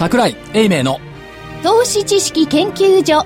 [0.00, 0.98] 桜井英明の。
[1.62, 3.22] 投資知識研究所。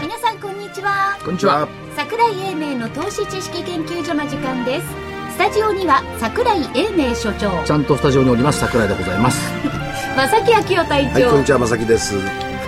[0.00, 1.18] 皆さんこんにちは。
[1.24, 1.66] こんにちは。
[1.96, 4.86] 桜井英明の投資知識研究所の時間です。
[5.32, 7.64] スタジオには桜井英明所長。
[7.64, 9.40] ちゃんとスタジオにおります桜井でございます。
[10.14, 12.14] 正木昭夫隊はい、長、こんにちは、まさきです。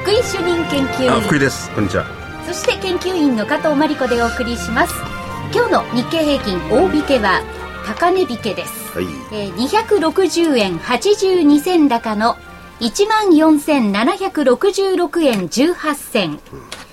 [0.03, 1.13] 福井主任研究員。
[1.13, 1.71] あ福井です。
[1.71, 2.20] こんにちは
[2.51, 4.93] そして研究員の加藤真理子でお送りします。
[5.55, 7.43] 今日の日経平均大引けは
[7.87, 9.05] 高値引けです、はい。
[9.33, 12.35] えー、260円82銭高の
[12.81, 16.41] 14,766円18銭。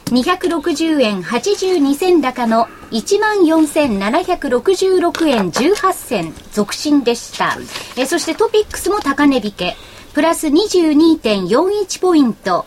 [0.06, 6.36] 260円82銭高の14,766円18銭。
[6.52, 7.58] 続伸でした、
[7.98, 9.76] えーそしてトピックスも高値引け。
[10.14, 12.66] プラス22.41ポイント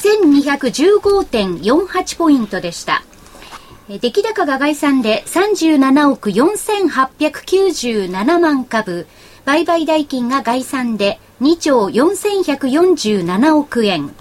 [0.00, 3.02] 1215.48ポイントでした。
[3.88, 9.08] えー出来高が概算で37億4897万株、
[9.44, 14.14] 売買代金が概算で2兆4147億円。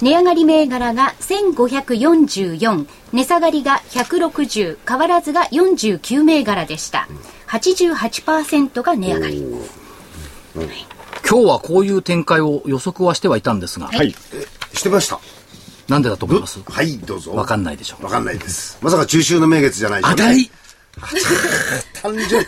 [0.00, 7.06] 値上がり銘柄が1544、値下がりが160、変わらずが49銘柄でした。
[7.48, 9.44] 88%が値上がり。
[11.28, 14.14] 今日はこういう展開を予測はしてはいたんですが、はい。
[14.32, 14.39] え
[14.80, 15.20] してました。
[15.88, 16.60] なんでだと思います？
[16.64, 17.32] はい、どうぞ。
[17.32, 18.78] わかんないでしょわかんないです。
[18.80, 20.50] まさか中秋の名月じゃないでしょ当たり
[22.02, 22.46] 単純。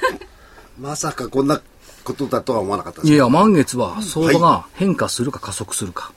[0.80, 1.60] まさかこんな
[2.04, 3.12] ことだとは思わなかったです。
[3.12, 6.12] いや満月は相場が変化するか加速するか、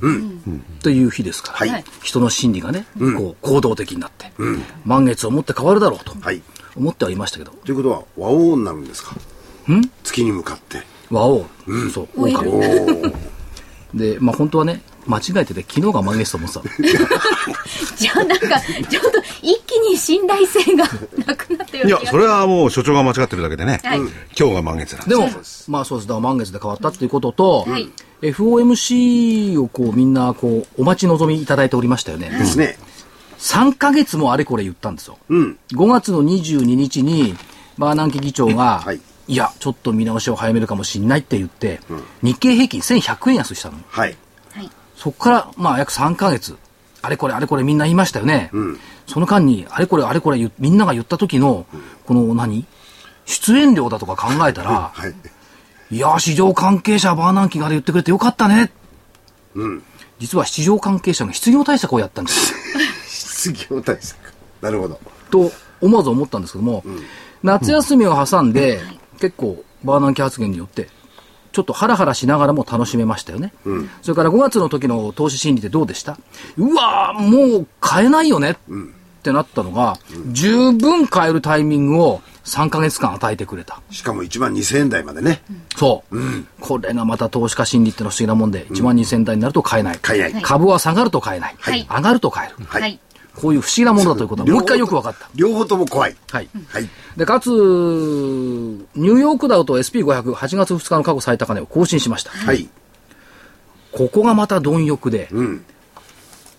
[0.82, 1.84] という日ですから、はい。
[2.02, 2.86] 人の心理がね、
[3.18, 4.32] こう行動的になって、
[4.86, 6.42] 満月をもって変わるだろうとはい。
[6.76, 9.16] 思ってはいましたけど、ということは、和王になるんですか？
[10.04, 10.84] 月に向かって。
[11.10, 11.46] 和王、
[11.92, 13.14] そう、老いる狼おー。
[13.94, 16.70] で、まあ本当はね、間違えてて、昨日が満月と思ってたの。
[17.96, 20.86] じゃあなんか、ちょっと一気に信頼性が
[21.26, 24.00] なくなったよういやそれはもう所長が間違ってるだけでね、はい
[24.38, 25.30] 今日が満月なんででも、
[25.68, 26.08] まあそうです。
[26.08, 27.90] だから満月で変わったっていうことと、はい
[28.22, 32.30] FOMC をこうみんなこうお待ち望みいただいておりましたよね。
[32.30, 32.78] ですね。
[33.38, 35.20] 3ヶ月もあれこれ言ったんですよ。
[35.30, 35.60] うん。
[35.74, 37.36] 5月の22日に
[37.78, 41.80] バーナンキ議長が、はいい、や、ちょっと見直しを早めるかもしれないって言って、
[42.22, 43.78] 日経平均1100円安したの。
[43.88, 44.16] はい。
[45.06, 46.58] はいそこから、まあ約3ヶ月、
[47.04, 48.50] あれこれあれこれみんな言いましたよね。
[49.06, 51.68] その間に、あれこれあれこれみんなが言った時の、
[52.08, 52.66] この何？
[53.26, 55.14] 出演料だとか考えたら、 はい。
[55.92, 58.72] いやー、市場関係者、バーナンキがあれ言ってくれてよかったね。
[60.18, 62.58] 実は市場関係者が失業対策をやったんですよ。
[63.06, 64.18] 失業対策。
[64.62, 65.00] なるほど。
[65.30, 65.52] と、
[65.82, 66.84] 思わず思ったんですけども、
[67.44, 68.82] 夏休みを挟んで、
[69.20, 70.90] 結構、バーナンキ発言によって、
[71.56, 73.54] ちょっとハラハラしながらも楽しめましたよね。
[74.02, 76.18] それから5月の時の投資心理ってどうでした？
[76.58, 78.56] うわー、もう買えないよねっ
[79.24, 79.98] てなったのが、
[80.34, 83.80] 十分買えるタイミングを3ヶ月間与えてくれた。
[83.90, 85.42] しかも1万2000円台までね。
[85.78, 86.18] そう、
[86.60, 90.00] これがまた投資家心理ってのは不思議なもんで、1万2000台になると買えない。
[90.02, 90.42] 買えない。
[90.44, 91.56] 株は下がると買えない。
[91.58, 92.66] はい上がると買える。
[92.68, 93.00] はいはい。
[93.36, 95.30] こういう不思議なものだということはもう一回よく分かった。
[95.36, 96.16] 両方とも怖い。
[96.32, 96.50] はい。
[96.70, 96.90] はい。
[97.18, 102.32] で、かつ、ニューヨークダウと SP500、8月2日の過去最高値を更新しました。
[102.32, 102.70] はい。
[103.92, 105.66] ここがまた貪欲で、うん。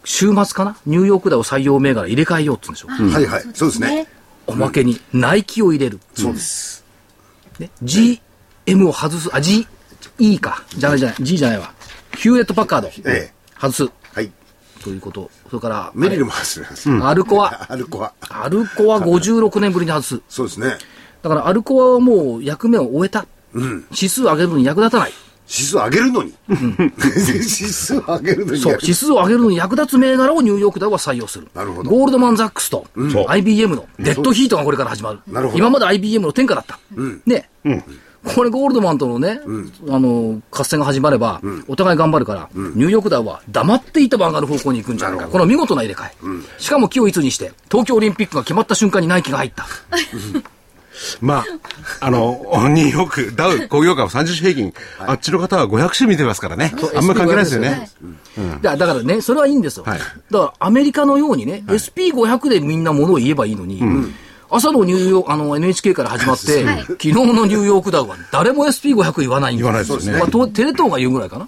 [0.05, 0.77] 週末かな？
[0.87, 2.89] ニューヨークダウ採用銘柄入れ替えようって言うんでしょ。
[2.89, 3.43] はいはい。
[3.55, 4.07] そうですね。
[4.47, 5.99] おまけに、ナイキを入れる。
[6.15, 6.85] そうです。
[7.59, 9.67] ね、GM を外す、あ、GE
[10.39, 10.63] か。
[10.77, 11.73] じゃないじゃない、G じゃないわ。
[12.17, 12.89] ヒューレット・パッカード。
[12.89, 13.91] ええ外す。
[14.91, 14.91] はい。
[14.91, 15.31] ということ。
[15.51, 16.91] それから、メリルも走ります。
[17.03, 17.67] アルコア。
[17.69, 18.13] アルコア。
[18.29, 20.21] アルコア56年ぶりに外す。
[20.29, 20.79] そうですね。
[21.23, 23.27] だからアルコアはもう役目を終えた。
[23.91, 25.13] 指数を上げるのに役立たない。
[25.49, 26.35] 指数上げるのに。
[26.49, 28.61] 指数上げるのに。
[28.61, 31.49] そう、指数を上げるのに役立つ銘柄をニューヨークダウは採用する。
[31.55, 35.21] なるほどゴールドマン・ザックスと、そう IBM のデッドヒートがこれから始まる。
[35.29, 36.79] なるほど今まで IBM の天下だった。
[37.27, 37.49] ね、
[38.35, 39.41] これゴールドマンとのね、
[39.89, 45.29] あの、合戦が始まれば、お互い頑張るから、ニューヨークダウは黙っていても上がる方向に行くんじゃないか。
[45.29, 46.13] この見事な入れ替え。
[46.59, 49.67] しかも今日いつにして、東京オリンピックが決まった瞬間にナイキが入った。
[51.21, 51.45] ま
[52.01, 52.41] ああの
[52.71, 56.73] ニューヨークダウ工業株30種平均、あっちの方は500種見てますからね。
[56.95, 57.91] あんまり関係ないですよね。
[58.63, 59.85] だだからね、それはいいんですよ。
[59.85, 59.99] はい。
[59.99, 63.83] だからアメリカのようにね、SP500 でみんなものを言えばいいのに、
[64.51, 69.55] 朝のニューヨーク、あの NHK から始まって、昨日のニューヨークダウは誰も SP500 言わない。
[69.55, 70.19] ん言わないですよね。
[70.19, 71.47] まあとテレ東が言うぐらいかな。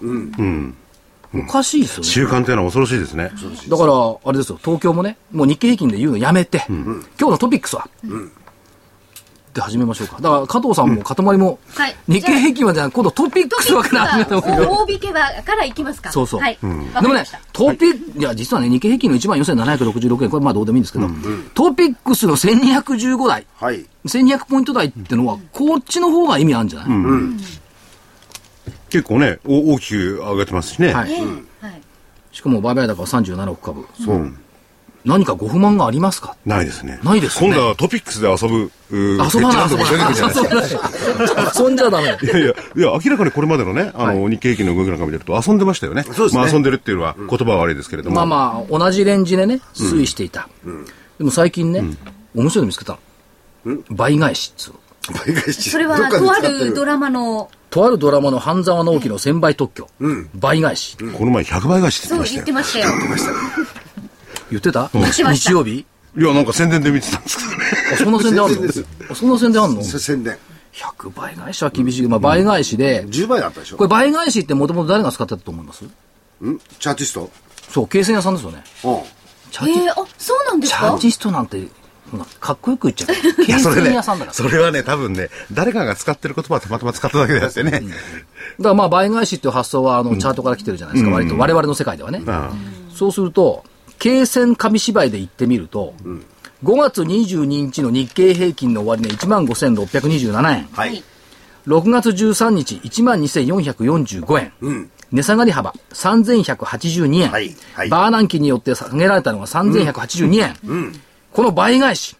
[1.34, 2.08] おかしいですよね。
[2.08, 3.30] 習慣というのは恐ろしいですね。
[3.68, 3.92] だから、
[4.24, 7.88] あれですよ、東京もね、もう日経平均で言うのやめて、今日のトピックスは、
[9.58, 10.16] って始めましょうか。
[10.20, 14.70] だから加藤さんも塊も、はい日経平均はじゃない、今度トピックスから始めた方がいいよ。
[14.86, 16.10] 大引けはからいきますか。
[16.12, 16.40] そうそう。
[16.40, 16.58] はい。
[16.62, 21.08] でもねトピック、いや、実はね、日経平均の1万4766円、これまあどうでもいいんですけど、
[21.54, 23.84] トピックスの1215台、はい。
[24.06, 26.88] 1200ポイント台ってのは、こっちの方が意味あるんじゃない、
[28.90, 30.92] 結構ね、お大きく上げてますしね。
[30.92, 31.10] はい。
[32.32, 33.86] しかも売買高は37億株。
[34.04, 34.32] そう。
[35.08, 36.36] 何かご不満がありますか？
[36.44, 37.00] ないですね。
[37.02, 40.90] ないですよね今度はトピックスで遊ぶ、遊ばない、遊ばなんじゃないですか。
[40.90, 41.52] ない。
[41.58, 42.04] 遊んじゃダメ。
[42.04, 46.02] いやいや、いや、明らかにこれまでのね、あの、日経平均の動きなんか見てると遊んでましたよね。
[46.02, 48.16] そうですねまあ遊んでるっていうのは言葉は悪いですけれども。
[48.16, 50.48] まあまあ、同じレンジでね、推移していた。
[51.18, 51.82] でも最近ね、
[52.34, 52.98] 面白いの見つけた
[53.64, 53.78] の。
[53.90, 54.78] 倍返しっつうの。
[55.24, 59.88] 倍返しそれは、とあるドラマの、とあるドラマの半沢直樹の1000倍特許。
[60.34, 60.96] 倍返し。
[61.16, 62.90] この前100倍返しってそう言ってましたよ。
[62.90, 63.36] 言ってましたよ。
[64.50, 64.88] 言ってた？
[65.12, 65.86] しました日曜日？
[66.16, 67.64] いや、なんか宣伝で見てたんですけどね。
[67.92, 68.62] あ、そんな宣伝あんの？
[69.14, 69.82] そんな宣伝あんの？
[69.82, 70.38] 宣伝。
[70.72, 72.06] 100倍返しは厳しい。
[72.08, 75.84] まあ、倍返しで、10倍だったでしょこれ倍返しってもともと誰が使ってたと思います？
[75.84, 75.88] ん？
[76.78, 77.30] チャーティスト？
[77.70, 78.62] そう、計算屋さんですよね。
[78.84, 79.00] うん。
[79.50, 80.78] チャーティええあ、そうなんですか？
[80.78, 81.68] チャーティストなんて、
[82.10, 83.44] ほらかっこよく言っちゃう。
[83.44, 87.70] 計 算いやそれね屋さんだから。、それはね、多分ね、誰かが使ってる言葉はたまたま使っただけであってね。
[87.72, 87.84] だか
[88.60, 92.22] らまあ倍返しっていう発想はあのチャートから来てるじゃないですか、割と我々の世界ではね。
[92.26, 92.50] あ
[92.94, 93.64] そうすると、
[93.98, 95.94] 経線紙芝居で言ってみると、
[96.64, 100.68] 5月22日の日経平均の終値15,627円。
[100.72, 101.02] はい。
[101.66, 104.90] 6月13日12,445円。
[105.12, 107.30] 値下がり幅3,182円。
[107.30, 110.92] はいはいバーナン期によって下げられたのが3,182円。
[111.32, 112.16] この倍返し。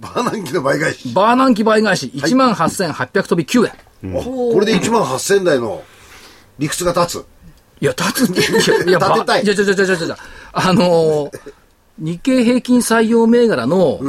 [0.00, 1.12] バーナンキの倍返し。
[1.12, 3.72] バーナン期倍返し18,800飛び9円。
[4.52, 5.82] これで1万8000台の
[6.58, 7.26] 理屈が立つ。
[7.80, 8.40] いや、立つって、
[8.88, 10.16] いや、 立てたいじゃじゃじゃじゃじゃ
[10.52, 11.52] あのー
[11.98, 14.00] 日経平均採用銘柄の、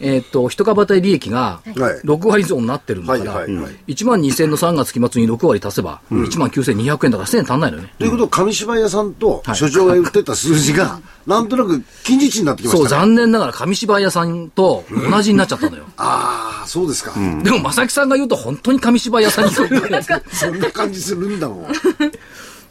[0.00, 7.94] えーっと、一株当たり利益が、はい6割増になってるんだから、はいはいはい1万2000の3月期末に6割足せば、1万9200円だから1000円足んないのよね。
[7.98, 13.00] ということは、紙芝居屋さんとはい所長が言ってた数字が、なんとなく近似値になってきまそう、したね。
[13.02, 15.84] 残念ながら紙芝居屋さんと同じになっちゃったのよ。
[15.98, 17.12] ああ、そうですか。
[17.42, 20.02] でも、正木さんが言うと本当に紙芝居屋さんに聞こえる。
[20.32, 21.66] そんな感じするんだもん。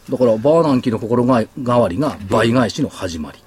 [0.10, 3.40] だから、バーナンキの心変わりが倍返しの始まり。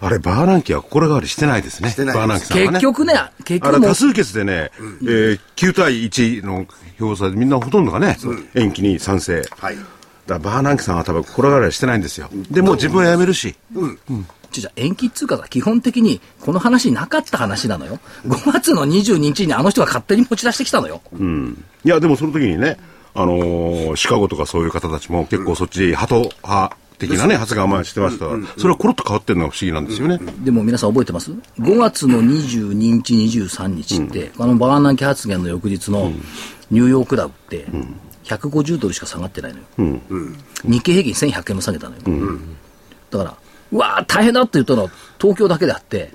[0.00, 1.90] あれ、バーナンキは心変わりしてないですね。
[1.90, 2.70] してないですバーナンキさんはね。
[2.70, 3.14] 結局ね、
[3.44, 4.70] 結あれ局もう多数決でね、
[5.02, 6.66] えー9対1の
[6.98, 8.16] 票差でみんなほとんどがね、
[8.54, 9.42] 延期に賛成。
[9.58, 9.76] はい。
[10.26, 12.28] だバーナンキさんは多分心変わりはしてないんですよ。
[12.50, 13.56] でもう自分は辞めるし。
[14.52, 17.98] じゃじゃ延期っつうかさ、基本的にこの話なかった話なのよ。
[18.26, 21.00] 5月の22日にあの人が勝手に持ち出してきたのよ。
[21.84, 22.76] いや、でもその時にね、
[23.14, 28.26] あのーシカゴとかそういう方たちも結構そっち、ハト派的なね、発言を前にしてました。
[28.28, 30.18] から、それはコロッと変わってるのが不思議なんですよね。
[30.44, 36.12] でも皆さん覚えてます ?5 月の22日、23日って、あのバーナンキ発言の翌日の
[36.70, 37.66] ニューヨークダウって、
[38.24, 39.64] 150ドルしか下がってないのよ。
[40.64, 42.02] 日経平均1100円も下げたのよ。
[43.10, 43.34] だから、
[43.72, 46.12] うわー大変だって言ったのは東京だけであって、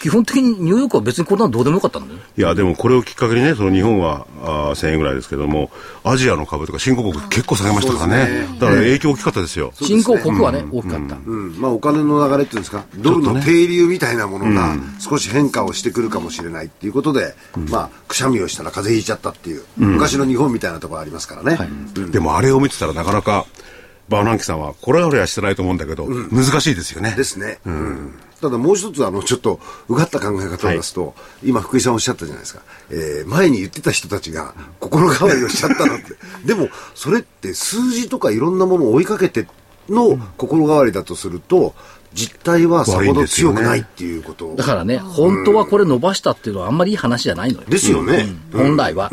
[0.00, 2.22] 基本的にニューヨークは別にこんなのどうでもよかったんだよね。
[2.36, 5.70] いや、でもこれをきっかけにね、その日本はあー1000円ぐらいですけども、
[6.04, 8.46] アジアの株とか新興国結構下げましたからね。
[8.60, 9.72] だから影響大きかったですよ。
[9.74, 11.16] 新興国はね、大きかった。
[11.24, 17.34] うん、まあお金の流れっていうんですか、ドルの定流みたいなものが少し変化をしてくるかもしれないっていうことで、
[17.70, 21.58] まあくしゃみをしたら風邪ひいちゃったっていう、昔の日本みたいなところありますからね。
[21.96, 22.10] うん。
[22.10, 23.46] でもあれを見てたらなかなか、
[24.08, 27.14] バーナンキさんはこれはしてないと思うんだけど、難しいですよね。
[27.16, 27.58] ですね。
[27.64, 36.14] うんただもう一つあのちょっとうがった考え方を出すと、今福井さんおっしゃったじゃないですか、えー前に言ってた人たちが心変わりをしちゃったなって。
[36.44, 39.46] でもそれって数字とかいろんなものを追いかけて
[39.88, 41.74] の心変わりだとすると
[42.12, 44.54] 実態はさほど強くないっていうこと。
[44.56, 47.66] だからね、本当はこれ伸ばしたっていうのはあんまりいい話じゃないのよ。
[47.68, 49.10] ですよね、本来は。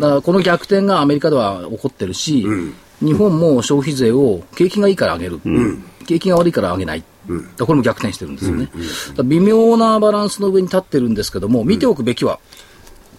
[0.00, 2.46] だからこの逆転がアメリカでは起こってるし、
[3.02, 5.40] 日本も消費税を景気がいいから上げる。
[6.06, 7.04] 景気が悪いから上げない。
[7.28, 8.70] だからこれも逆転してるんですよね。
[9.24, 12.40] 微妙なバランスの上に立ってるんですけども、見ておくべきは、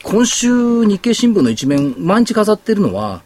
[0.03, 3.21] 今週日経新聞の一面、毎日飾ってるのは、やっ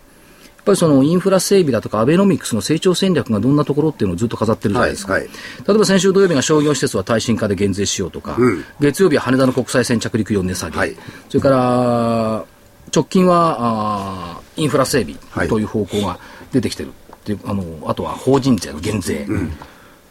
[0.65, 5.13] ぱりそのインフラ整備だとかアベノミクスの成長戦略がどんなところっていうのをずっと飾ってるじゃないですか。
[5.13, 5.32] はいはい。
[5.67, 8.36] 例えば先週土曜日が商業施設は耐震化で減税しようとか、
[8.79, 10.98] 月曜日は羽田の国際線着陸用値下げ、はい。
[11.29, 12.46] それから
[12.94, 15.48] 直近はあーインフラ整備はい。
[15.48, 16.17] という方向が
[16.51, 16.91] 出てきてるっ
[17.24, 19.27] ていう、あのあとは法人税の減税、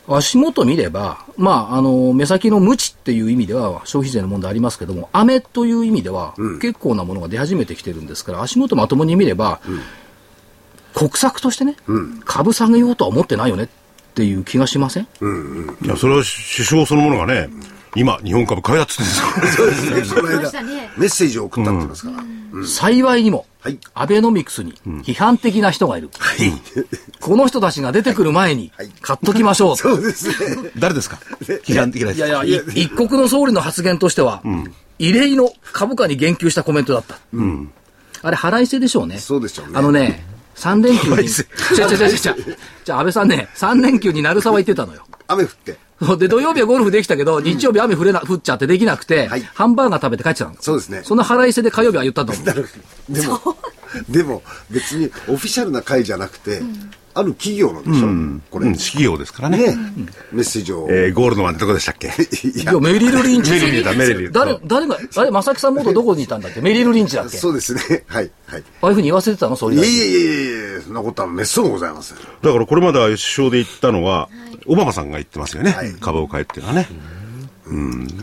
[0.07, 9.61] 足元見れば、まあ、あの目先の無知っていう意味では消費税の問題ありますけども、雨という意味では、結構なものが出始めてきてるんですから、足元まともに見れば、
[10.95, 11.77] 国策としてね、
[12.25, 13.69] 株下げようとは思ってないよねっ
[14.15, 15.07] ていう気がしません？
[15.83, 17.49] いや、それは首相そのものがね、
[17.97, 19.73] 今、日本株買いだっつってんですよ。
[19.73, 20.91] そうですね。
[20.99, 22.67] メッセージを送ったって言いますから。
[22.67, 24.75] 幸いにも、はいアベノミクスに
[25.05, 26.11] 批判的な人がいる。
[27.21, 29.77] この人たちが出てくる前にはい、買っときましょう。
[29.77, 30.35] そうですね。
[30.79, 31.19] 誰ですか？
[31.65, 32.27] 批判的な人。
[32.27, 34.43] いやいや、い一国の総理の発言としては、
[34.99, 37.19] 異例の株価に言及したコメントだった。
[38.23, 39.19] あれ、腹いせでしょうね。
[39.19, 40.25] そうでしょうねあのね、
[40.57, 41.11] 3連休に。
[41.11, 42.19] 腹いせ違う違う違う違う。
[42.85, 45.07] じゃあ、安倍さんね、3連休に鳴沢行ってたのよ。
[45.27, 45.79] 雨降って。
[46.19, 49.43] で、土曜日はゴルフできたけど、日曜日雨降れな、降っちゃってできなくて、はい。
[49.43, 50.57] ハンバーガー食べて帰ってたの。
[50.61, 51.03] そうですね。
[51.05, 52.45] その腹いせで火曜日は言ったと思う。
[53.09, 53.57] でも、
[54.09, 56.63] でも別にオフィシャルな会じゃなくて、
[57.15, 58.67] ある企業のでしょ、これ。
[58.67, 59.59] うん、ね企業ですからね。
[60.33, 60.89] メッセージを。
[60.91, 62.09] えー、ゴールドマンってどこでしたっけ？
[62.09, 63.53] いいや、メリル・リンチ。
[63.53, 66.61] メリルだメリル誰、誰が、あれ、正木さん元どこにいたんだっけ？
[66.61, 67.37] メリル・リンチだっけ？
[67.37, 68.05] そうですね。
[68.09, 68.31] はい。
[68.47, 68.65] はい。
[68.83, 69.57] ああいうふうに言わせてたの？
[69.57, 69.95] 総理大臣。
[69.95, 72.19] いえいえいえいえ、そんなことはめっそうもございません。
[72.19, 74.29] だからこれまでは首相で言ったのは、
[74.67, 75.71] オバマさんが言ってますよね。
[75.71, 76.89] はい株を買えっていうのはね。
[76.91, 77.24] うん。
[77.67, 77.71] だ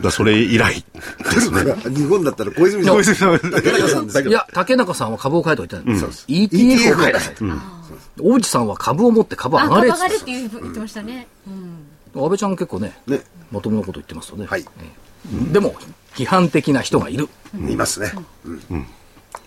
[0.04, 0.84] らそれ以来
[1.24, 1.74] ですね。
[1.94, 2.94] 日本だったら小泉さん。
[2.94, 7.34] 小泉さんは竹中さんですよいや、竹中さんは株を買えと言ってないんです ETF を買いなさい。
[8.20, 11.26] 大内さんは株を持って株あ、上がれって株上がるっていう言ってましたね。
[12.14, 13.22] 安倍ちゃん結構ね、ね。
[13.50, 14.46] まともなこと言ってますよね。
[14.46, 14.64] はい。
[15.50, 15.74] でも、
[16.14, 17.28] 批判的な人がいる。
[17.54, 18.12] いますね。
[18.44, 18.86] うん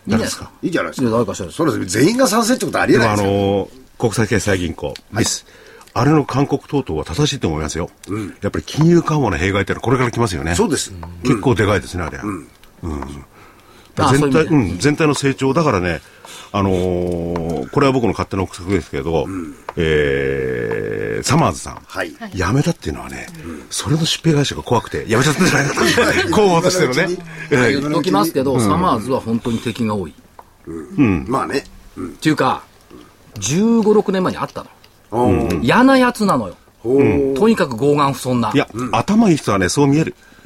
[0.07, 0.51] いいんじゃないですか？
[0.61, 1.15] いいじゃないですいやか。
[1.17, 3.31] 誰かしらそうです全員が賛成ってことはありえないですよ。
[3.31, 5.45] のー国際決済銀行、ミス。
[5.97, 7.89] あれの勧告等々は正しいと思いますよ。
[8.41, 10.53] やっぱり金融緩和の弊害ってのはこれから来ますよね。
[10.53, 10.93] そうです。
[11.23, 12.25] 結構でかいですね、あれは。
[12.25, 12.47] うん
[13.97, 15.53] あ全体、そうん、全体の成長。
[15.53, 16.01] だからね、
[16.51, 19.25] あのーこれは僕の勝手な憶測ですけど、
[19.77, 21.81] えー、サマーズさん。
[21.85, 22.11] はい。
[22.33, 23.27] 辞めたっていうのはね、
[23.69, 26.35] それの疾病会社が怖くて、辞めちゃったんじゃないかと。
[26.35, 27.17] 候補としてのね。
[27.51, 30.13] ええ言っときますけど、サマーズは本当に敵が多い。
[31.27, 31.63] まあね。
[31.97, 32.63] っていうか、
[33.39, 34.69] 15、6年前にあったの。
[35.61, 36.55] 嫌なやつなのよ。
[37.35, 38.51] とにかく傲慢不遜な。
[38.53, 40.15] いや、頭いい人はね、そう見える。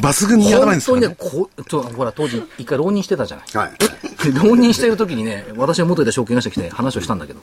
[0.00, 1.06] 抜群に頭いいんですからね。
[1.08, 3.46] 本当にね、こう、ちょほら、当時、一回浪人してたじゃない。
[3.66, 4.32] はい。
[4.32, 7.40] で浪人してる時にね、私が元いた証券会社来て話をしたんだけど、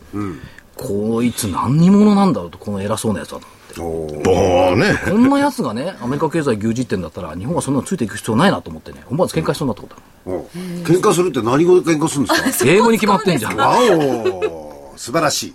[0.76, 3.40] こいつ何に者なんだろうと、この偉そうなやつは
[3.76, 3.84] と。
[3.84, 5.00] おーもうね。
[5.06, 10.44] こんなやつがね、アメリカ経済牛耳ってんだったら、日本はそんなのついていく必要ないなと思ってね、思わず喧嘩しそうになったことある。
[10.86, 12.70] 喧嘩するって何語で喧嘩するんですか？
[12.72, 13.56] 英語に決まってんじゃん。
[13.58, 15.54] わお素晴らしい。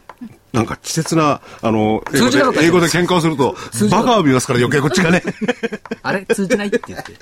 [0.53, 3.55] なんか稚拙な、あの、英語通じなかったで英語で喧嘩をすると
[3.91, 5.23] バカを見ますから余計こっちがね。
[6.03, 6.25] あれ？
[6.27, 7.13] 通じないって言って。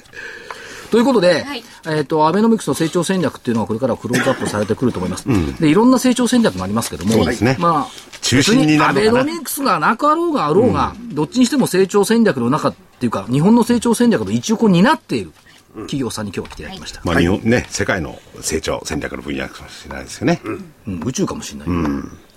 [0.91, 5.27] ということで、はいえっ、と、アベノミクスの成長戦略っていうのはこれからクローズアップされてくると思います。
[5.61, 15.33] で、いろんな成長戦略がありますけども、そうですねまあ、中心になるのかな別アベノミクスがなかろうがあろうが、どっちにしても成長戦略の中っていうか、日本の成長戦略の一翼を担っている
[15.75, 17.01] 企業さんに今日は来ていただきました。
[17.05, 20.41] まあ日本ね、世界の成長戦略の分野かもしれないですよね。
[20.87, 21.69] うん、宇宙かもしれない。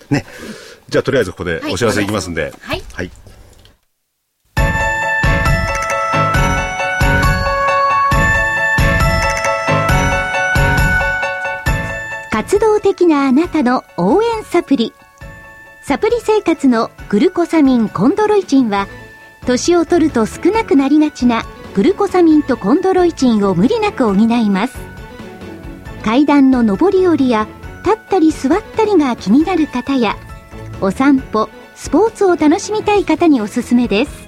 [0.09, 0.25] ね。
[0.89, 2.53] じゃあとりあえずここでお知らせいきますんで。
[2.61, 3.11] はいはい。
[12.31, 14.93] 活動的なあなたの応援サプリ
[15.83, 18.87] サプリ生活のグルコサミンコンドロイチンは
[19.45, 21.43] 年を取ると少なくなりがちな
[21.75, 24.77] グルコサミンとコンドロイチンを無理なく補います
[26.03, 27.47] 階段の上り下りや
[27.86, 30.15] 立ったり座ったりが気になる方や
[30.81, 34.27] お散歩スポーツを楽しみたい方におすすめです。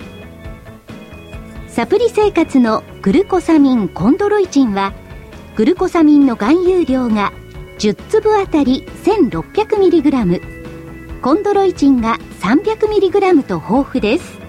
[1.68, 4.94] サプリ生活のグルコサミンコンドロイチンは
[5.56, 7.32] グルコサミンの含有量が
[7.80, 14.40] 10粒あたり 1600mg コンドロイチンが 300mg と豊富です。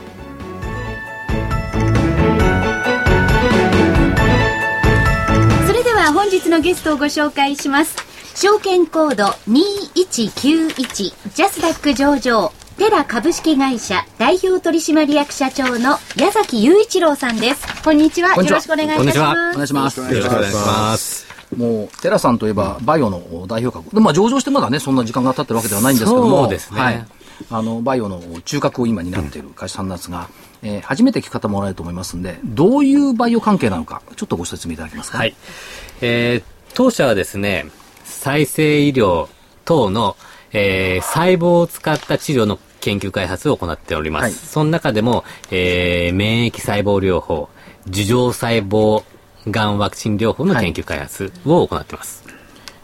[5.65, 7.95] それでは本日のゲストをご紹介します。
[8.35, 17.83] 証券コード2191ジャスダック上場テラ株式会社代表取締役社長の矢崎雄一郎さんです。
[17.83, 18.31] こんにちは。
[18.33, 19.51] こんにちはよろしくお願いいたします。
[19.51, 20.01] お願いします。
[20.01, 21.27] よろしくお願いします。
[21.55, 23.95] もう、テラさんといえば、バイオの代表格。
[23.95, 26.41] でまあ、上場してまだね、そんな時間が経ってるわけではないんですけども。
[26.41, 27.05] そうですねはい。
[27.51, 30.27] あの、バイオの中核を今担っている会社さんなんですが、
[30.63, 35.19] えー初めて聞く方もおられると思いますんで、どういうバイオ関係なのか、ちょっとご説明いただけますか？
[35.19, 35.35] はい。
[36.01, 37.67] えー当社はですね、
[38.05, 39.27] 再生医療
[39.65, 40.17] 等の、
[40.51, 44.23] えー細胞を使った治療の研究開発を行っております。
[44.23, 47.47] はいその中でも、えー免疫細胞療法、
[47.87, 49.03] 樹状細胞
[49.49, 52.23] がんワクチン療法の研究開発を行っています。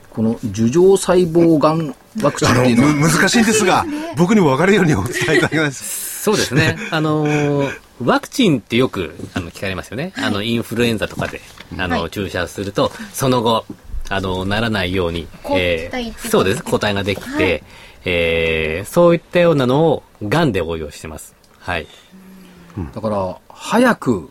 [0.10, 3.86] この樹状細胞がんワクチンっていうのは、む難しいんですが、
[4.16, 6.24] 僕にも分かるようにお伝えいただきます。
[6.24, 6.78] そうですね。
[6.92, 10.14] あのーワクチンってよくあの聞かれますよね。
[10.18, 11.42] あの、インフルエンザとかで、
[11.80, 13.66] あの、注射すると、その後、
[14.10, 16.64] あの、ならないように、抗体ってことそうです。
[16.64, 17.64] 抗体ができて、はい
[18.10, 21.36] えーそういったようなのを、がんで応用してます。
[21.60, 21.88] はい。
[22.96, 24.30] だから、早く、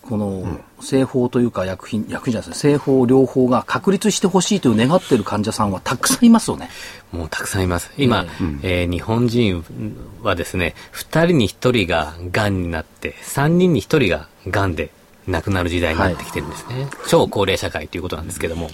[0.00, 6.70] この、製法というか薬品、薬品じゃないですね、製法、療法が確立してほしいという願っている患者さんはたくさんいますよね。
[7.12, 7.90] もうたくさんいます。
[7.98, 8.26] 今、
[8.62, 9.64] えー日本人
[10.22, 14.90] はですね、2人に1人ががんになって、3人に1人ががんで
[15.26, 16.88] 亡くなる時代になってきてるんですね。
[17.08, 18.70] 超高齢社会ということなんですけども。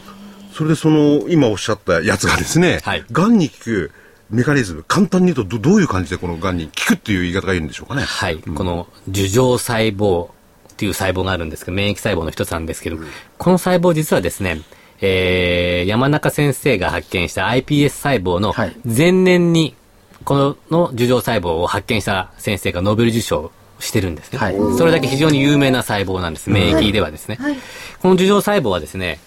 [0.53, 3.93] それでその、今おっしゃったやつがですね、はいがんに効く
[4.31, 8.03] メカニズム、簡単に言うとどどういう感じでこのがんに効くっていう言い方がいいんでしょうかね。
[8.03, 10.31] はい、この樹状細胞っ
[10.77, 12.97] ていう細胞があるんですけど、免疫細胞の一つなんですけど、
[13.39, 14.63] この細胞実はですね、
[15.01, 19.75] えー、山中先生が発見した iPS 細胞のはい前年に、
[20.25, 24.39] このの樹状細胞を発見した先生がノーベル受賞してるんですね。
[24.39, 26.51] はいそれだけ非常に有名な細胞なんです。
[26.51, 27.39] 免疫ではですね。
[28.01, 29.19] この樹状細胞はですね、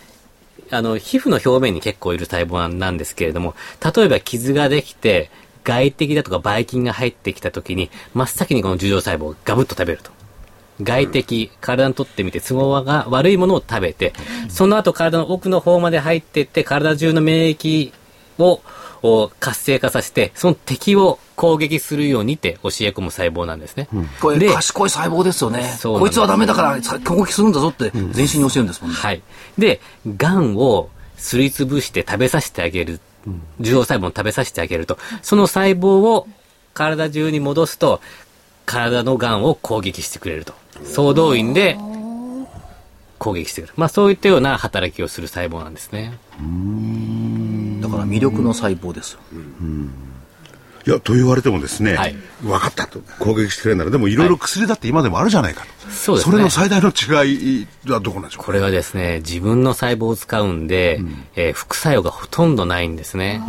[0.73, 3.55] あの、皮膚の表面に結構いる細胞なんですけれども、
[3.95, 5.29] 例えば傷ができて、
[5.63, 10.11] 外敵だとかばい菌が入ってきた時に、真っ先にこの樹状細胞をガブッと食べると。
[10.81, 14.13] 外敵、体にとってみて都合が悪いものを食べて、
[14.49, 17.93] その後体の奥の方まで入っていって、体中の免疫
[18.39, 18.61] を
[19.03, 23.89] お活性化させて、その敵を攻撃するようにって教え込む細胞なんですね。
[24.21, 25.77] これ、で賢い細胞ですよね。
[25.83, 28.95] こいつはダメだから、さ攻撃するんだぞって、全身に教えるんですもんね。
[28.95, 29.21] はい。
[29.57, 33.01] で、癌をすりつぶして食べさせてあげる、
[33.59, 36.27] 受容細胞を食べさせてあげると、その細胞を
[36.73, 37.99] 体中に戻すと、
[38.65, 40.53] 体の癌を攻撃してくれると。
[40.85, 41.77] 総動員で
[43.19, 43.73] 攻撃してくる。
[43.75, 46.17] まあそういったような働きをする細胞なんですね。
[47.93, 49.19] だから魅力の細胞ですよ。
[50.85, 52.15] いや、と言われてもですね、はい。
[52.41, 52.99] 分かったと。
[53.17, 55.67] 攻撃してくれるなら、でもいろいろ薬だって今でもあるじゃないかと。
[55.89, 56.37] そうですね。
[56.37, 58.45] れの最大の違いはどこなんでしょうか？
[58.47, 60.99] これはですね、自分の細胞を使うんで、
[61.37, 63.41] えー副作用がほとんどないんですね。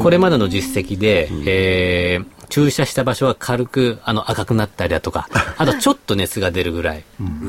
[0.00, 7.04] これまでの実績で、えー注射した場所は軽くあの赤くなったりだとか、あとちょっと熱が出るぐらい、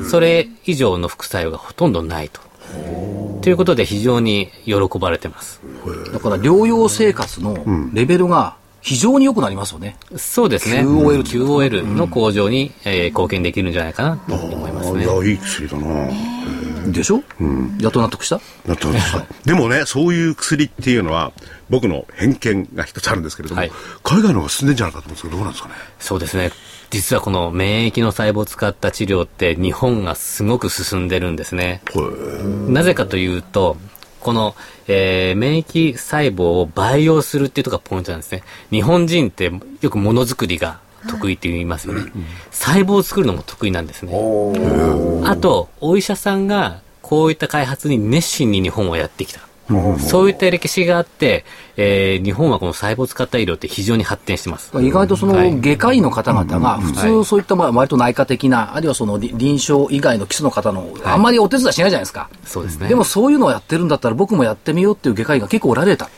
[0.08, 2.40] それ以上の副作用がほとんどないと。
[3.42, 5.60] ということで非常に喜ばれてます。
[6.12, 7.56] だから療養生活の
[7.92, 9.96] レベルが非常に良くなりますよね。
[10.16, 10.80] そうですね。
[10.82, 15.04] QOL QOL の向上に、えー貢献できるんじゃないかなと思いますね。
[15.04, 16.08] いや、いい薬だな。
[16.90, 17.22] でしょ、
[17.80, 18.40] やっと納得した？
[18.66, 21.32] なってますでもね、そういう薬っていうのは、
[21.70, 23.72] 僕の偏見が一つあるんですけれども、はい
[24.02, 25.74] 海外の方が進んでんじゃないかと思うんですけど、どうなんですかね？
[26.00, 26.50] そうですね。
[26.92, 31.80] 実はこの免疫の細胞を使った治療って日本がすごく進んでるんですね。
[32.68, 33.78] なぜかというと、
[34.20, 34.54] この、
[34.86, 38.42] えー免疫細胞を培養するっていうところがポイントなんですね。
[38.70, 39.50] 日本人って
[39.80, 42.12] よくものづくりが得意って言いますよね。
[42.50, 44.12] 細胞を作るのも得意なんですね。
[45.24, 49.40] あと、お医者さんがこういった開発に熱心に日本はやってきた。
[49.98, 51.44] そういった歴史があって、
[51.76, 54.70] えー日本はこの細胞を使った医療って非常に発展してます。
[54.80, 62.28] 意外とそはいの外科医の方々が普通そういったまあ割と内科的な、あるいはそのり臨床以外の基礎の方のあんまりお手伝いしないじゃないですか。
[62.44, 62.88] そうですね。
[62.88, 66.10] でもそういうのをやってるんだったら僕もやってみようっていう外科医が結構おられた。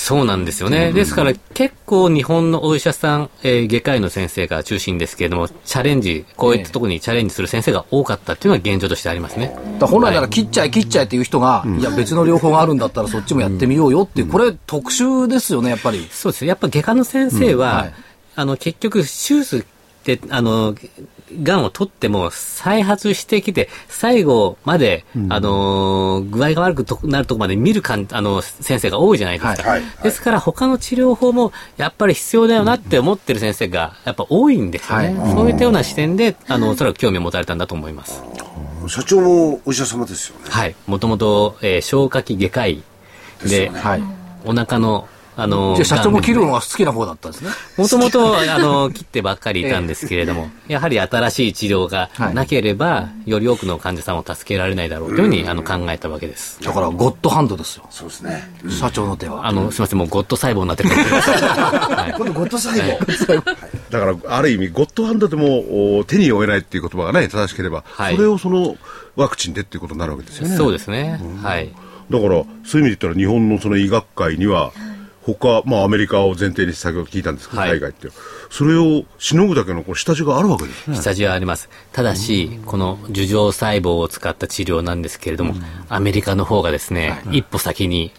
[0.00, 0.92] そうなんですよね。
[0.92, 9.54] ですから結構日本のお医者さん、えー外科医の先生が中心ですけれども、チャレンジ、こういったところにチャレンジする先生が多かったっていうのが現状としてありますね。
[9.78, 16.08] だ本来なら切っちゃえ切っちゃえっていう人が、いや別の療法があるんだったらそっちもやってみようよっていう、これ特殊ですよね、やっぱり。
[16.10, 16.48] そうですね。
[16.48, 17.94] やっぱ外科の先生は、はい
[18.36, 19.66] あの、結局、手術
[20.00, 20.74] って、あの、
[21.42, 29.70] がんを取っても再発してきて、最後まで、あの、具合が悪くとなるところまで見るかん、あの、先生が多いじゃないですか。
[29.70, 35.18] はいですから、他の治療法も、やっぱり必要だよなって思ってる先生が、やっぱ多いんですよね。
[35.18, 38.22] はいそういったような視点で、あの、おそらく興味を持たれたんだと思います。
[38.88, 40.44] 社長もお医者様ですよね。
[40.48, 40.74] はい。
[40.86, 42.82] もともと、えー消化器外科医
[43.46, 44.02] で、はい。
[44.44, 45.06] お腹の、
[45.42, 47.50] あのじゃあ社長も切るのが好きな方だったんですね。
[47.78, 56.58] もともと、あの、切ってばっかりいたんですけれども、 やはり新しい治療がなければ、より多くの患者さんを助けられないだろうというふうに、あの、考えたわけです。
[56.62, 57.84] だから、ゴッドハンドですよ。
[57.90, 58.50] そうですね。
[58.68, 59.46] 社長の手は。
[59.46, 63.42] あの、すみません、もうゴッド細胞になってる はいこのゴッド細胞。
[63.90, 68.76] だから、ある意味、ゴッドハンドでもお手に負えないっていう言葉がね、正しければ、はいそれをその
[69.16, 70.56] ワクチンでっていうことになるわけですよね。
[70.56, 71.20] そうですね。
[71.42, 71.70] はい。
[72.10, 74.72] だから、そういう意味で言ったら、日本のその医学界には、
[75.22, 78.08] 他、まあ、アメリカを前提に先ほど聞いたんですけど、はい海外って。
[78.50, 80.96] それをしのぐだけのこう下地があるわけですね。
[80.96, 81.68] 下地はあります。
[81.92, 85.54] ただし、この樹状細胞を使った治療なんですけれども、
[85.88, 88.12] アメリカの方がですね、一歩先に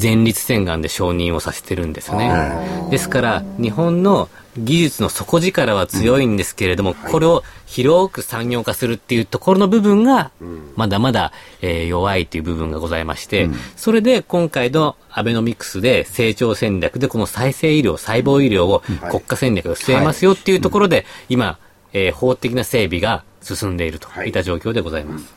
[0.00, 2.88] 前立腺がんで承認をさせてるんですよね。
[2.90, 10.30] ですから、日本の技術の底力は強いんですけれども、これを広く産業化するっていうところの部分が、
[10.76, 21.58] まだまだ、えー弱いという部分がございまして、それで今回のアベノミクスで成長戦略でこの再生医療、細胞医療を国家戦略を据えますよっていうところで、今、
[21.92, 24.30] えー法的な整備が進んでいるとい。
[24.30, 25.34] った状況でございます。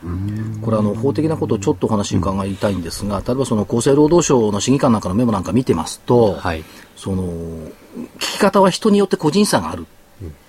[0.61, 6.63] これあの法的なことをちょっとお話伺いたいんですが、例えばその厚生労働省の審議官なんかのメモなんか見てますと、はい。
[7.01, 7.71] その聞
[8.19, 9.87] き方は人によって個人差がある、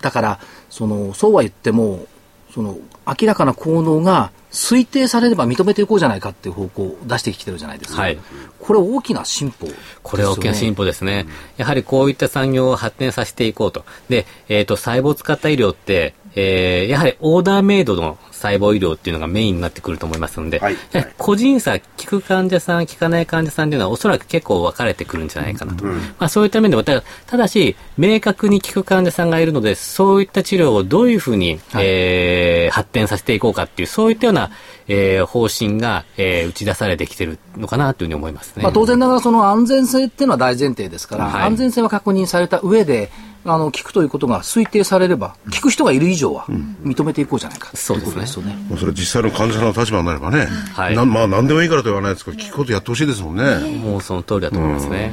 [0.03, 2.05] だからそのそうは言っても
[2.53, 8.19] その明らかな効能が推定されれば認めていこうじゃないかっていう方向を出してきてるじゃないですか、はい。
[8.61, 11.27] これ大きな進歩ね、これは大きな進歩ですね。
[11.57, 13.87] やはりこういった産業を発展させていこうと。
[14.11, 20.77] で、えっ、と、細胞を使った医療って、えーやはりオーダーメイドの細胞医療っていうのがメインになってくると思いますので、はい。
[21.17, 25.85] 個人差、効く患者さん、効かない患者さんっていうのはおそらく結構分かれてくるんじゃないかなと。
[25.85, 34.51] まあそういった面でも、たただし、明確に効く患者さんがいるので、そういった治療をどういうふうに、えー発展させていこうかっていう、そういったような、
[34.89, 38.63] えー方針が、えー打ち出されてきてるのかなというふうに思いますね。
[38.65, 41.43] まあ、当然ながらその安全性っていうのは大前提ですから、はい。
[41.43, 43.11] 安全性は確認された上で
[43.45, 46.45] あの聞くということが推定されれば聞く人がいる以上は
[46.85, 48.15] 認めていこうじゃないか、そうですね。
[48.15, 48.63] ということよね。
[48.69, 50.97] もうそれ実際の患者さんの立場になればね、はい。
[50.97, 53.45] なんまあ何でもいいからとは言わないですけど、聞くことやってほしいですもんね。
[53.79, 55.13] もうその通りだと思いますね。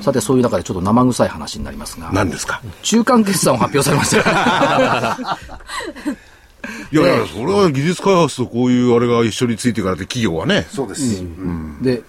[0.00, 2.10] さてそういう中でちょっと生臭い話になりますが。
[2.12, 2.60] 何ですか？
[2.82, 5.38] 中間決算を発表されました。
[6.92, 10.66] いやいや、それは技術開発とこういうあれが一緒についてからって企業はね。
[10.72, 11.22] そうです。
[11.22, 11.78] うん。
[11.82, 12.02] で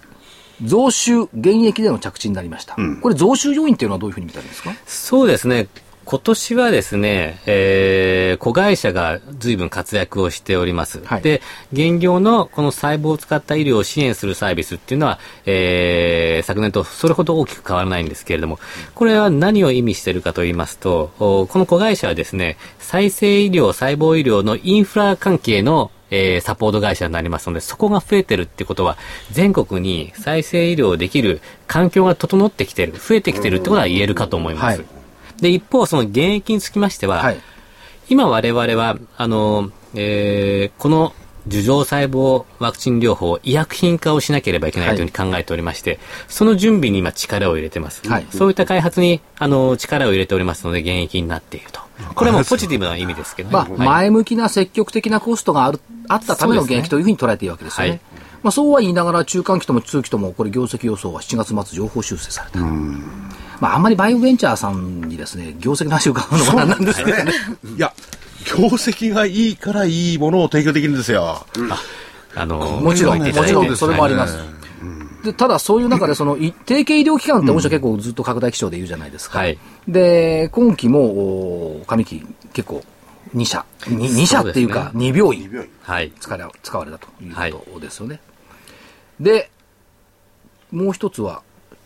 [0.63, 4.73] 増収減益での着地になりました、これ増収要因っていうのはどういうふうに見たらいいんですか？
[4.85, 5.67] そうですね。
[6.09, 11.03] 今年はですね、えー、子会社が随分活躍をしております。
[11.05, 18.57] はいで、現業のこの細胞を使った医療を支援するサービスっていうのは、えー、昨年とそれほど大きく変わらないんですけれども、
[18.95, 28.97] これは何を意味しているかと言いますと、おこの子会社はですね、再生医療、細胞医療のインフラ関係のえーサポート会社になりますので、そこが増えてるってことは、
[29.29, 34.79] 全国に再生医療できる環境が整ってきてる、増えてきてるってことは言えるかと思います。
[34.79, 34.98] はい
[35.41, 37.41] で、一方、その現役につきましては、はい
[38.11, 41.13] 今我々は、あの、えーこの
[41.47, 48.07] 樹状細胞ワクチン療法を医薬品化をしなければいけないというふうに考えておりまして、その準備に今力を入れてます。
[48.07, 51.81] はいそういった開発に、あの、力を入れておりますので、現役になっていると。
[52.15, 53.53] これもポジティブな意味ですけどね。
[53.53, 57.89] まあ、はい前向きな積極的なコストがあるあったための現役というふうに捉えていいわけですよね。
[57.91, 57.99] はい
[58.41, 62.59] まあ、そうは言いながら、中間期とも通期とも、これ、業績予想は7月末、情報修正された。
[63.59, 67.31] まあ、あんまりバイオベンチャーさんにですね、業績の話を伺うのもなんなんですけどね。
[67.75, 67.93] いや、
[68.45, 71.45] 業績がいいからいいものを提供できるんですよ。
[72.35, 74.37] あの、もちろん、もちろん、それもあります。
[75.23, 79.39] でただ、そういう中で、その、い定型医療機関って、御社結構ずっと拡大基調で言うじゃないですか。
[79.39, 82.83] はいで、今期も、お上期、結構、
[83.35, 85.69] 2社、2, 社っていうか、そう2病院。
[85.81, 86.11] はい。
[86.19, 88.21] 使われ使われたということですよね。
[89.19, 89.49] で、
[90.71, 91.41] もう一つは、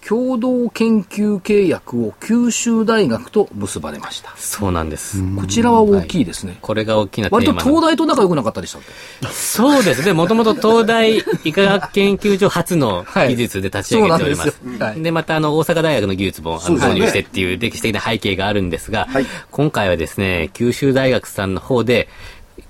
[0.07, 4.33] 共同研究契約を九州大学と結ばれました。
[4.35, 5.23] そうなんです。
[5.35, 6.57] こちらは大きいですね。
[6.61, 8.81] これが大きなテーマ割と東大と仲良くなかったでしたっ
[9.21, 9.27] け？
[9.27, 10.13] そうですね。
[10.13, 14.49] もともと東大医科学研究所初の技術で立ち上げております。
[14.49, 22.09] はいではいで、またあの、大阪大学の技術も導入してっていう歴史的な背景があるんですが、はい今回はですね、九州大学さんの方で、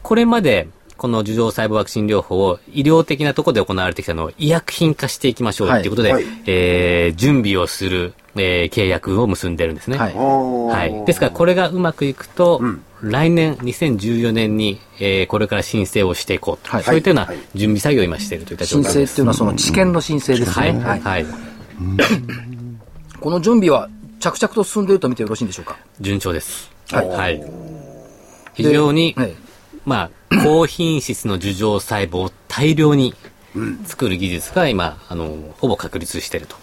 [0.02, 0.68] これまで、
[1.04, 9.98] この樹状細胞ワクチン療法を医療的なところで行われてきたのを医薬品化していきましょうということで、はいはいえー準備をする、えー契約を結んでるんですね。
[9.98, 11.06] はいはい。
[11.06, 12.62] ですから、これがうまくいくと、
[13.02, 16.72] 来年、2014年に、えーこれから申請をしていこうと。
[16.72, 19.10] はいそういったような準備作業を今しているといった状申態です。
[19.10, 20.74] 請っていうのはその治験の申請ですはい。
[20.74, 20.80] ね。
[20.86, 21.26] はいはい。
[23.20, 23.90] この準備は
[24.22, 25.76] 着々と進んでいると見てよろしいんでしょうか？
[26.00, 26.72] 順調です。
[26.92, 27.44] はいはい。
[28.54, 29.34] 非常に、はい
[29.86, 30.10] まあ、
[30.42, 33.14] 高品質の樹状細胞を大量に
[33.86, 36.56] 作る技術が今、あの、ほぼ確立していると。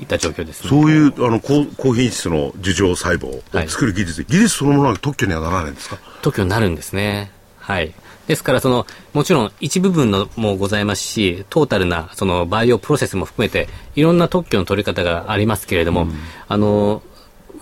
[0.00, 0.68] いっった状況ですね。
[0.68, 5.98] そういうあの高高品質の樹状細胞を作る技術、技術そのものは特許にはならないんですか？
[6.22, 7.30] 特許になるんですね。
[7.58, 7.92] はい。
[8.26, 16.06] ですから、その、もちろん一部分のもございますし、トータルな、その、バイオプロセスも含めて、いろんな特許の取り方がありますけれども、
[16.46, 17.02] あの、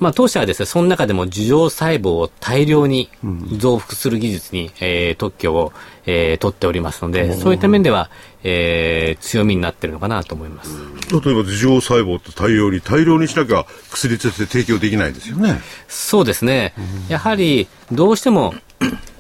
[0.01, 3.11] まあ、当社はですね、その中でも樹状細胞を大量に
[3.59, 5.73] 増幅する技術に、えー特許を、
[6.07, 8.11] えー取っておりますので、そういった面では、
[8.43, 10.71] えー強みになってるのかなと思います。
[11.13, 15.61] 例えば樹状細胞って大量に大量にしなきゃ薬として提供できないですよね。
[15.87, 16.73] そうですね。
[17.09, 18.55] やはり、どうしても、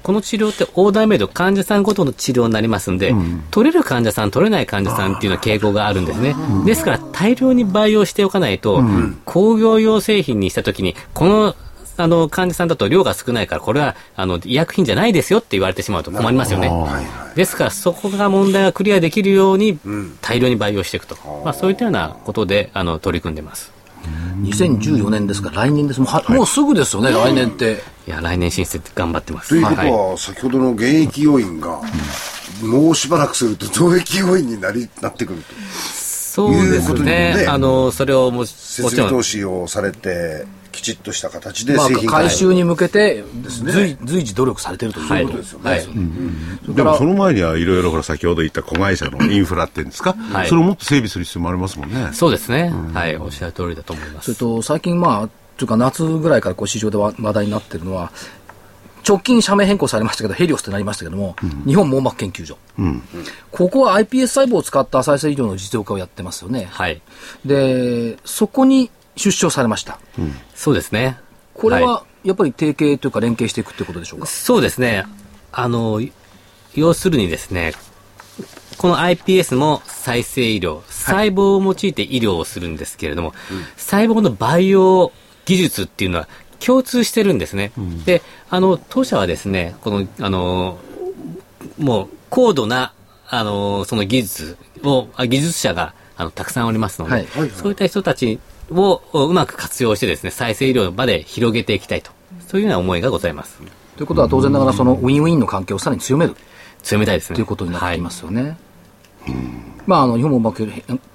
[0.03, 3.15] この治療ってオーダーメイド、患者さんごとの治療になりますんで、
[3.51, 6.35] 取れる患者さん、取れない患者さんっていうような傾向があるんですね。
[6.65, 8.83] ですから、大量に培養しておかないと、
[9.25, 11.55] 工業用製品にしたときに、この、
[11.97, 16.73] あの、患者さんだと量が少ないから、これは、あの、医薬品じゃないですよって言われてしまうと困りますよね。
[17.35, 19.79] ですから、そこが問題がクリアできるように、
[20.23, 21.17] 大量に培養していくと。
[21.45, 23.80] まあ、そういったようなことで、あの、取り組んでます。
[24.43, 29.51] 2014年ですから来年ですもうはもうすぐですよね、来年っていや、来年申請って頑張ってます。
[29.51, 31.81] ということはいは、先ほどの現役要員が、
[32.63, 35.55] もうしばらくすると増益要員になりなってくると。
[36.31, 37.37] そうですいうことにね。
[37.37, 45.39] ねあの、それをもも設ちろん備投資をされて、きちっとした形でまあ製品化回収に向けて随随時努力されてるということ。
[45.39, 46.75] ですよね、はい。
[46.75, 50.49] でもその前にはいろいろほら先ほど言った子会社のインフラっていうんですか、はい。
[50.49, 52.11] それをもっと整備する必要もありますもんね。
[52.13, 52.73] そうですね。
[52.95, 53.17] はい。
[53.17, 54.35] おっしゃる通りだと思います。
[54.35, 58.13] それと最近まあというか夏ぐらいからこう市場で話話題になってるのは
[59.07, 61.35] 直近社名変更されましたけどヘリオスってなりましたけども、
[61.67, 62.59] 日本網膜研究所、
[63.51, 67.01] ここは iPS 細胞を使った再生医療の実用化をやってますよね、はい。
[67.45, 69.99] でそこに出資をされました。
[70.55, 71.19] そうですね。
[71.55, 75.05] これははやっぱり提携というか連携していくということでしょうか、そうですね。
[75.53, 76.01] あの、
[76.75, 77.73] 要するにですね、
[78.79, 83.35] この iPS も再生医療、細胞を用いて医療をするんですけれども、
[83.77, 85.13] 細胞の培養
[85.45, 86.29] 技術っていうのは
[86.61, 87.73] 共通してるんですね。
[88.05, 90.79] で、あの、当社はですね、この、あの、
[91.79, 92.93] もう高度な、
[93.29, 97.27] あの、その技術を、あ技術者が、あの、たくさんおりますので、はい。
[97.51, 98.39] そういった人たち
[98.71, 102.11] をうまく活用してですね、再生医療まで広げていきたいと。
[102.47, 103.61] そういうような思いがございます。
[103.97, 106.35] ということは当然ながらそのウィンウィンの関係をさらに強める
[106.83, 107.37] 強めたいですね。
[107.37, 108.57] ということになってきますよね。
[109.87, 110.67] まあ、あの日本網膜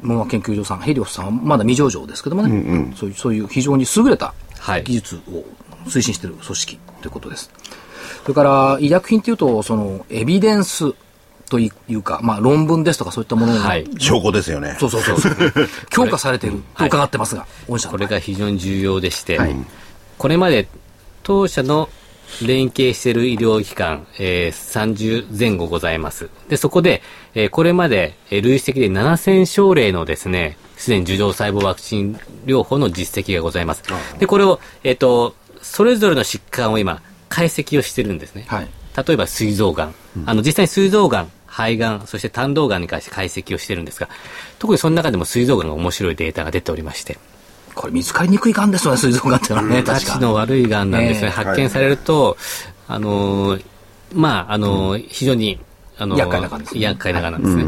[0.01, 5.43] 網膜研究所さん、ヘリオスさんはまだ未上場ですけどもね、そういうそういう非常に優れたはい技術を
[5.87, 7.49] 推進している組織ということです。
[8.23, 10.93] それから医薬品というと、そのエビデンス
[11.49, 13.87] というか、まあ、論文ですとかそういったものが、はい。
[13.99, 14.75] 証拠ですよね。
[14.79, 15.33] そうそうそうそう
[15.89, 19.55] 強化されていると伺ってますが、御社のこれが非常に重要でして、はい
[20.17, 20.69] これまで
[21.23, 21.89] 当社の
[22.41, 26.29] 連携している医療機関、えー30前後ございます。
[26.47, 27.01] で、そこで、
[27.33, 33.83] えーこれまで、えー累積で7000症例のですね、すでに樹状細胞ワクチン療法の実績がございます。
[34.19, 38.45] で、これを、えっ、と、それぞれの疾患を今、解析をしてるんですね。
[38.47, 39.95] はい例えば、膵臓がん。
[40.25, 44.09] あの、実際に膵臓がん、肺がん、そして胆道がんに関して解析をしてるんですが、
[44.59, 47.17] 特にその中でも膵臓がんが面白いデータが出ておりまして、
[47.73, 50.19] これ見つかりにくいがんですよね、膵臓がんってのはね、確か。
[50.19, 51.27] の悪いがんなんですね。
[51.27, 51.31] ええ。
[51.31, 52.35] 発見されると、
[52.89, 53.65] あのー
[54.13, 55.59] まあ、あのー非常に、
[55.97, 56.81] あのー厄介ながんですね。
[56.81, 57.65] 厄介ながんなんですね。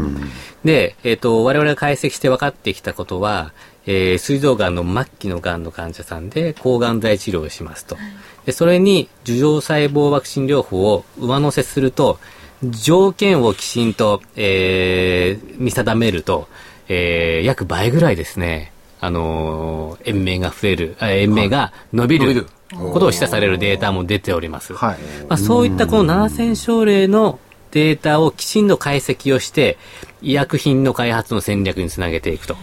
[0.64, 3.52] で、えっ、と、我々が解析して分かってきたことは、
[3.86, 7.96] えー、膵臓がんの末期のがんの患者さんで抗がん剤治療をしますと。
[8.44, 12.18] で、それに樹状細胞ワクチン療法を上乗せすると、
[12.64, 16.48] 条件をきちんと、えー見定めると、
[16.88, 24.74] えー約倍ぐらいですね、あのー延命が増える、あ延命が伸びることを示唆されるデータも出ております。
[24.74, 27.38] はいまあ、そういったこの7000症例の
[27.70, 29.78] データをきちんと解析をして、
[30.22, 32.56] 医薬品の開発の戦略につなげていくと。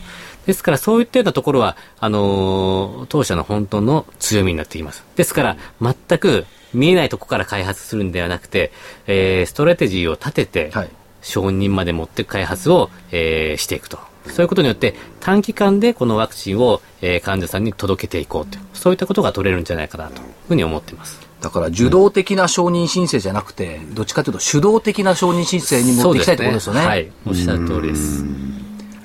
[0.45, 5.03] ですから、そういったようなところは、あのー当社の本当の強みになってきます。
[5.15, 6.45] ですから、全く
[6.76, 8.72] 見えないところから開発するんではなくて、
[9.08, 10.90] えーストラテジーを立てて、はい
[11.22, 13.98] 承認まで持っていく開発を、えーしていくと。
[14.28, 21.20] そういうことによって短期間でこのワクチンを、えー患者さんに届けていこうという、そういったことが取れるんじゃないかなというふうに思っています。
[21.42, 26.86] だから受動的な承認申請じゃなくて、どっちかというと主導的な承認申請に持っていきたいということですよね。
[26.86, 28.44] はい、おっしゃる通りです。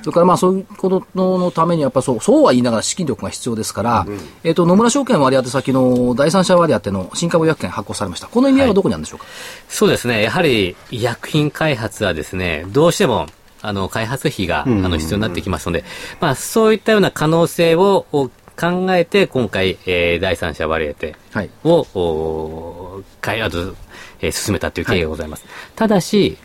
[0.02, 4.06] それからまあそういうことのためにやっぱそう、そうは言いながら資金力が必要ですから、
[4.44, 8.26] えっ、と、野村証券割当先の第三者割当の新株医薬券発行されました。
[8.28, 8.68] この意味合い。
[8.68, 9.26] はどこにあるんでしょうか、
[9.68, 10.22] そうですね。
[10.22, 13.26] やはり医薬品開発はですね、どうしても、
[13.62, 15.84] あの、開発費が、あの、必要になってきますので、
[16.20, 21.06] まあ、そういったような可能性をを考えて、今回、えー第三者割当
[21.38, 21.50] はい。
[21.64, 23.74] を、お開発、
[24.20, 25.44] えー進めたという経緯がございます。
[25.76, 26.36] ただし、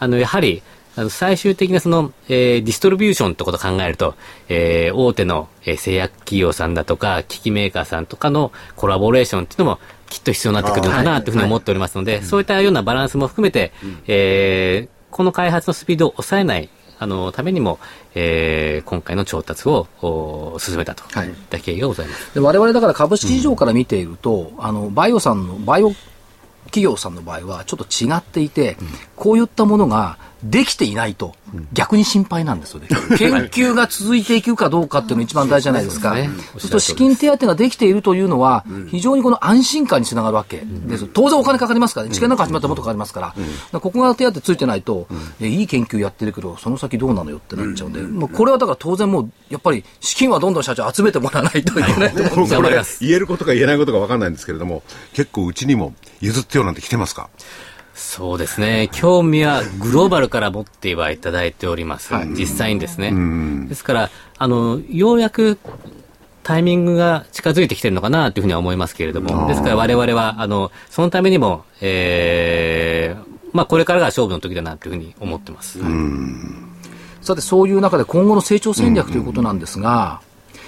[0.00, 0.62] あの、やはり、
[0.98, 4.16] あの最終的なその、えー、ディストリビューションってことを考えると、
[4.48, 11.30] えー、大手の、えー、製薬企業さんだとか、機器メーカーさんとかのコラボレーションっていうのもきっと必要になってくるのかなとい。
[11.30, 13.72] うふうに思っておりますので、そういったようなバランスも含めて、
[14.08, 17.78] えー、この開発のスピードを抑えないあのためにも、
[18.16, 21.04] えー、今回の調達を進めたと。
[21.24, 21.30] い。
[21.30, 22.34] った経緯がございます。
[22.34, 25.92] で我々だから株式市場から見ていると、うん、あのバイオさんのバイオ
[26.64, 31.34] 企業さんの場合はちょっと違っていて、うん、こういったものができていないと、
[31.72, 32.88] 逆に心配なんですよね。
[33.16, 36.14] 研究が続いていくかどうかっていうのが一番大事じゃないですか。
[36.16, 41.06] そうすると資金手当ができているというのは、非常にこの安心感につながるわけです。
[41.08, 42.14] 当然お金かかりますからね。
[42.14, 43.34] 治験なんか始まったらもっとかかりますから。
[43.72, 45.08] らここが手当ついてないと、
[45.40, 53.04] いい研究やってるけど、その先どうなのよってなっちゃうんで、もうこれはだから当然もう、やっぱり資金はどんどん社長集めてもらわないといけないと思います。
[53.04, 54.82] 言えることか言えないことか分かんないんですけれども、
[55.14, 57.28] 結構うちにも譲ってよなんて来てますか？
[57.98, 58.88] そうですね。
[58.92, 62.14] 興味はグローバルから持ってはいただいております。
[62.14, 63.12] はい、実際にですね。
[63.68, 65.58] ですから、あの、ようやく
[66.44, 75.80] タイミングが近づいてきてるのかなというふうには思いますけれども、ですから我々は、あの、そのためにも、えー、まあこれからが勝負の時だなというふうに思ってます。
[77.20, 80.20] さて、そういう中で今後の成長戦略ということなんですが、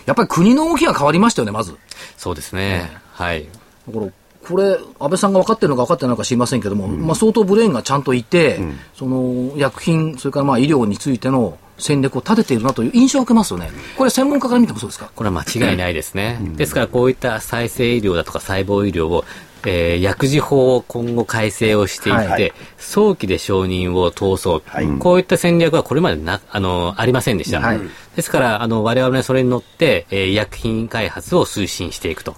[0.06, 1.76] やっぱり国の動きが変わりましたよね、まず。
[2.16, 2.90] そうですね。
[3.12, 3.46] はい。
[3.88, 4.12] だから
[4.48, 13.70] これ、安倍さんが分かってるのか分かってないのか知りませんけども、うん、まあ、相当ブレーンがちゃんといて、うん、その薬品、それからまあ医療についての戦略を立てているなという印象を受けますよね。
[13.96, 15.10] これ専門家から見てもそうですか？
[15.14, 16.38] これは間違いないですね。
[16.40, 19.24] うん、ですからこういった再生医療だとか細胞医療を
[19.64, 27.60] えー、薬事法を今後改正をしていって、はい、早期で承認を通そう、はい、こういった戦略はこれまでなあのありませんでした。
[27.60, 27.80] はい、
[28.16, 32.34] ですからあの我々はそれに乗って、えー、医薬品開発を推進していくと、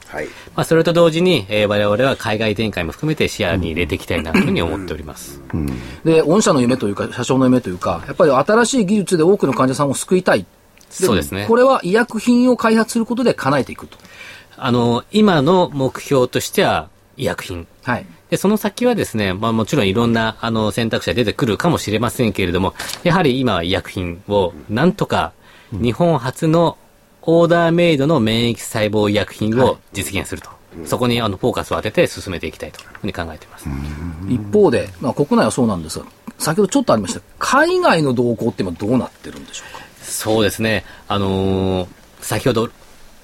[0.55, 5.41] まあ、それと同時に、えー、我々は海外展開も含めて視野に入れていきたいなというふうに思っております。
[5.53, 5.67] うん、
[6.05, 10.47] で御社の夢というか社長の夢というかやっぱり新しい技術で多くの患者さんを救いたい
[10.93, 11.47] そうですね。
[11.49, 13.97] これは医薬品を開発することで叶えていくと。
[14.57, 17.67] あの、今の目標としては、医薬品。
[17.83, 18.07] はい。
[18.31, 25.33] で、その先はですね、まあもちろんいろんなあの選択肢が出てくるかもしれませんけれども、やはり今は医薬品をなんとか
[25.73, 26.79] 日本初の
[27.23, 30.49] オーダーメイドの免疫細胞医薬品を実現すると。
[30.49, 33.69] はいそこにあのフォーカスを当てて進めていきたいというふうに考えています。
[34.27, 36.07] 一方で、まあ、国内はそうなんですが、
[36.39, 39.85] 先ほどちょっとありました、海外の動向って今どうなってるんでしょうか？
[40.03, 40.87] そうですね。
[41.09, 41.89] あのー、
[42.23, 42.71] 先ほど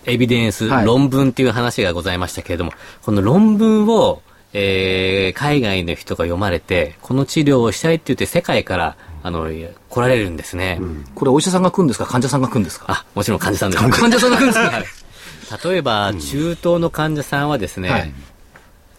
[0.04, 4.22] エビデンス、はい、論文っていう話がございましたけれども、この論文を、
[4.54, 9.48] えー、海外の人が読まれて、この治療をしたいって言って世界から、あの、
[9.90, 10.78] 来られるんですね。
[10.80, 12.06] うん、これお医者さんが来るんですか？
[12.06, 12.86] 患者さんが来るんですか？
[12.88, 13.82] あ、もちろん患者さんです。
[13.90, 18.12] 患者さんが来るんですか、はい、例えば、中東の患者さんはですね、はい、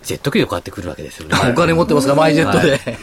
[0.04, 1.36] ジェット機でこうやって来るわけですよね。
[1.50, 2.98] お金持ってますかマイジェットで。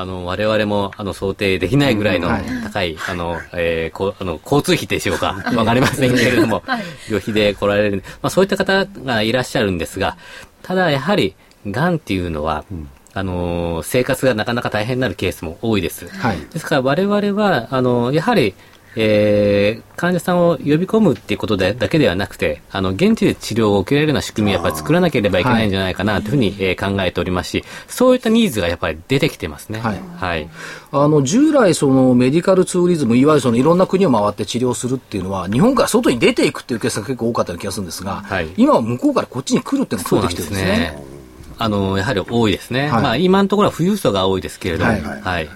[0.00, 2.28] あの、我々も、あの、想定できないぐらいの
[2.62, 5.42] 高い、あの、えー、こあの、交通費でしょうか。
[5.54, 6.62] わかりませんけれども、
[7.08, 10.16] 旅費で来られる、まあ、そういった方がいらっしゃるんですが、
[10.62, 11.34] ただ、やはり、
[11.66, 12.64] がんっていうのは、
[13.12, 16.08] あの生活がなかなか大変になるケースも多いです。
[16.08, 18.54] はい、ですから我々はあのやはり
[18.96, 29.80] えー、患者さんを呼び込むっていうことでだけではなくて、あの、現地で治療を受けられるような仕組みをやっぱり作らなければいけないんじゃないかなというふうに、えー、考えておりますし、そういったニーズがやっぱり出てきてますね。
[29.80, 30.00] はい。
[30.16, 30.48] はい、
[30.92, 41.20] あの、従来そのメディカルツーリズム、いわゆるそのいろんな国を回って治療するっていうのは、日本から外に出ていくっていうケースが結構多かったような気がするんですが、はい、今は向こうからこっちに来るっていうのが増えてきてるんですね。
[41.58, 42.88] あの、やはり多いですね。
[42.88, 45.02] はい、まあ、今のところは富裕層が多いですけれども、はい。
[45.02, 45.46] はい、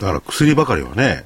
[0.00, 1.24] だから薬ばかりはね、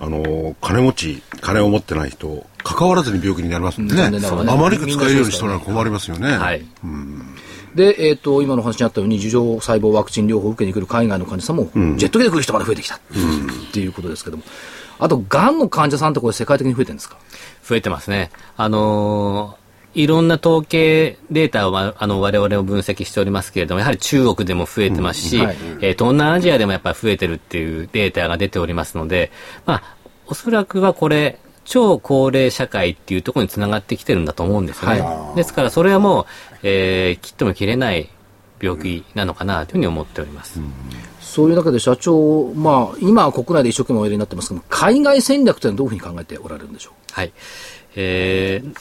[0.00, 4.28] あの金持ち、金を持ってない人、関わらずに病気になりますんでね、ね。
[4.28, 6.36] あまりく使えるようにしたら困りますよね。
[6.36, 7.34] はい、うん。
[7.74, 14.44] で、えっ、ー、と、今の話にあったように、樹状細胞ワクチン療法を受けに来る海外の患者さんも、うん、ジェット機で来る人まで増えてきた、うん、っていうことですけども。
[15.00, 17.16] あと、がんの患者さんってこれ世界的に増えてるんですか？
[17.64, 18.30] 増えてますね。
[18.56, 19.67] あのー
[20.02, 29.32] いろんな統計データを、あの、我々も分析しておりますけれども、やはり中国でも増えてますし、うんはい、えー、東南アジアでもやっぱり増えてるっていうデータが出ておりますので、
[29.66, 35.00] まあ、おそらくはこれ、超高齢社会っていうところにつながってきてるんだと思うんですね。
[35.00, 36.26] はい、ですからそれはもう、
[36.62, 38.08] えー、切っても切れない
[38.60, 40.60] 病気なのかなというふうに思っております。
[40.60, 40.72] うん
[41.20, 46.94] そういう中で社長、まあ、今は国内で一生懸命おやりになってますけど海外戦略というのはどういうふうに考えておられるんでしょう？
[47.12, 47.32] はい。
[47.96, 48.74] えー、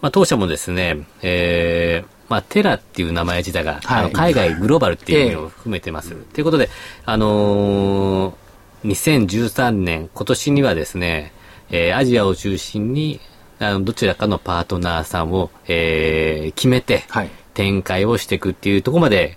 [0.00, 6.10] まあ、当社もですね、えー、まあ、テラっていう名前自体が、はい、あの海外グローバルっていう意味を含めてます。
[6.10, 6.68] と、えー、いうことで、
[7.04, 8.48] あのー
[8.84, 11.32] 2013年、今年にはですね、
[11.70, 13.20] えー、アジアを中心に、
[13.58, 17.04] あの、どちらかのパートナーさんを、えー、決めて、
[17.54, 19.36] 展開をしていくっていうところまで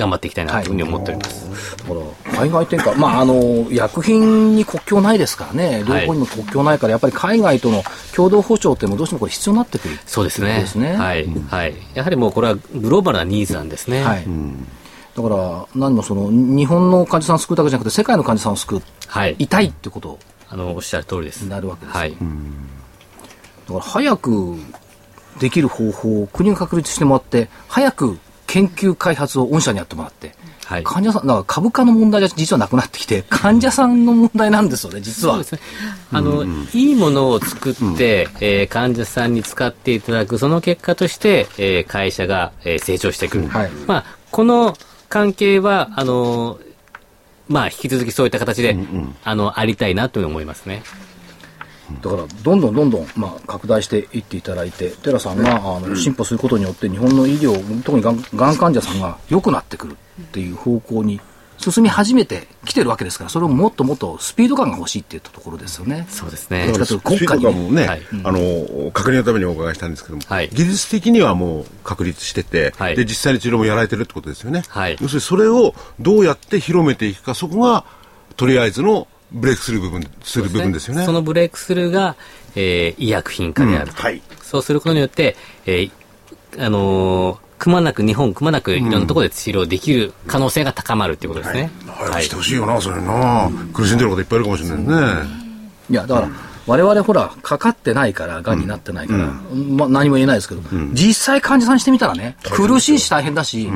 [0.00, 1.76] 頑張っていきたいなというふうに思っております。
[1.76, 7.82] だから海外展開、まあ、あの薬品に国境ないですからね、両方にも国境ないから、やっぱり海外との
[8.14, 10.60] 共同保障ってもどうしてもこれ必要になってくるそうですね。
[10.60, 11.74] ですねはい、はい。
[11.94, 14.02] やはりもうこれはグローバルなニーズなんですね。
[14.02, 14.26] はい。
[15.16, 19.36] だから、何もその、日本の患者さんを救うだけじゃなくて、世界の患者さんを救う、はい。
[19.38, 21.42] 痛いってことあの、おっしゃる通りです。
[21.42, 22.10] になるわけですよはい。
[22.12, 24.56] だから早く
[25.40, 28.18] できる方法を国が確立してもらって、早く
[28.50, 30.34] 研究開発を御社にやってもらって、
[30.64, 30.82] はい。
[30.82, 35.38] 患者さん、だから株価の問題じゃ実はなくなってきて、患者さんの問題なんですよね、実は。
[35.38, 35.44] ね。
[36.12, 36.44] あの、
[36.74, 43.48] いいものを作って、えー患者さんに使っていただく、その結果として、えー会社が、えー成長してくる。
[43.48, 44.76] はいまあ、この
[45.08, 46.58] 関係は、あの、
[47.48, 48.76] まあ、引き続きそういった形で、
[49.24, 50.82] あの、ありたいなと思いますね。
[52.02, 61.20] だから、どんどんどんどん、まあ、拡大していっていただいて、寺さんが、あの、進歩することによって、日本の医療、特にがんがん患者さんが良くなってくるっていう方向に
[61.60, 66.06] 進み始めてきてるわけですから、それをもっともっとスピード感が欲しいっていったところですよね。
[66.08, 66.66] そうですね。
[66.66, 66.78] どっち。
[66.78, 68.02] かというと国家もね、はい。
[68.24, 70.48] あの確認のためにお伺いしたんですけども、はい。
[70.48, 72.96] 技術的にはもう確立してて、はい。
[72.96, 74.96] で実際に治療もやられてるってことですよね、はい。
[75.00, 77.84] 要するにそれをどうやって広めていくかそこが
[78.36, 81.04] とりあえずのブレイクスルー部分する部分ですよね。
[81.04, 82.16] そのブレイクスルーが、
[82.56, 84.22] えー医薬品化であると、うんはい。
[84.42, 85.90] そうすることによって、えー
[86.58, 91.70] あのーくまなく日本くまなくいろんなところで治療できる可能性が高まるということですね。
[91.86, 95.30] 早くしてほしいよな、それな、苦しんでる方いっぱいいるかもしれないね。
[95.90, 96.28] いや、だから、
[96.66, 98.60] 我々ほら、かかってないから、がん。
[98.60, 100.62] になってないから、まあ、何も言えないですけど、
[100.94, 103.70] 実際患者さんにしてみたらね、苦しいし大変だし、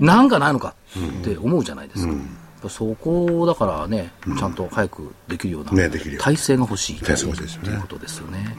[0.00, 2.12] なんかないのかって思うじゃないですか。
[2.12, 8.56] やっぱそこをだからね、ちゃんと早くできるようなねできるよ体制が欲しい体制が欲しいですよねということですよね。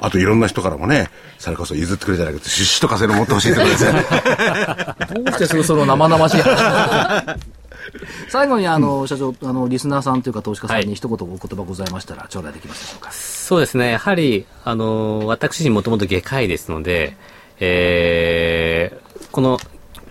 [0.00, 4.04] あといろんな人からもね、それこそ譲ってくれじゃなくて、出資とかそういうの持ってほしいってことですよね。
[5.24, 7.36] どうしてすぐその生々しい話
[8.28, 13.10] 最後にあの、社長、あの、リスナーさんというか投資家さんはいに一言お言葉ございましたら、頂戴できますでしょうか？
[13.12, 13.92] そうですね。
[13.92, 17.16] やはり、あのー私自身もともと外科医ですので、
[17.60, 19.58] えーこの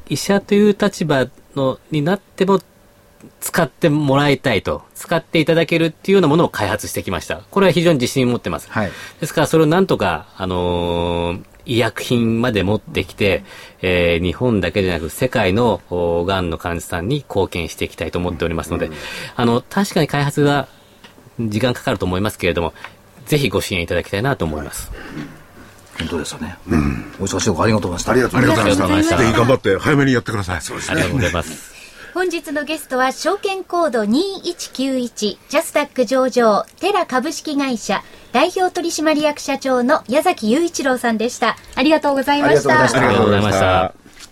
[0.09, 2.61] 医者という立場のになっても
[3.39, 7.41] 使ってもらいたいと、使っていただけるっていうようなものを開発してきました。
[7.51, 8.69] これは非常に自信を持ってます。
[8.69, 13.43] はいですから、それをなんとか、あのー医薬品まで持ってきて、
[13.81, 18.89] えー日本だけでなく世界のおがんの患者さんに貢献していきたいと思っておりますので、
[19.35, 20.69] あの、確かに開発は
[21.39, 22.73] 時間かかると思いますけれども、
[23.25, 24.91] ぜひご支援いただきたいなと思います。
[25.99, 26.57] 本当ですよね。
[27.19, 28.11] お忙しいところありがとうございました。
[28.11, 28.85] ありがとうございました。
[28.85, 30.61] ありがとうございましたぜひ頑張って早めにやってください。
[30.61, 31.76] そうですありがとうございます。
[32.17, 38.01] 本日のゲストは証券コード2191ジャスタック上場テラ株式会社
[38.31, 41.57] 代表取締役社長の矢崎雄一郎さんでした。
[41.75, 42.85] ありがとうございました。
[42.85, 44.11] ありがとうございましたありがとうござい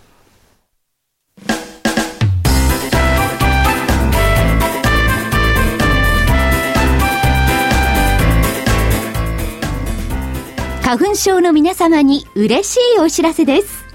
[10.80, 10.82] した。
[10.82, 13.86] 花粉症の皆様に嬉しいお知らせです。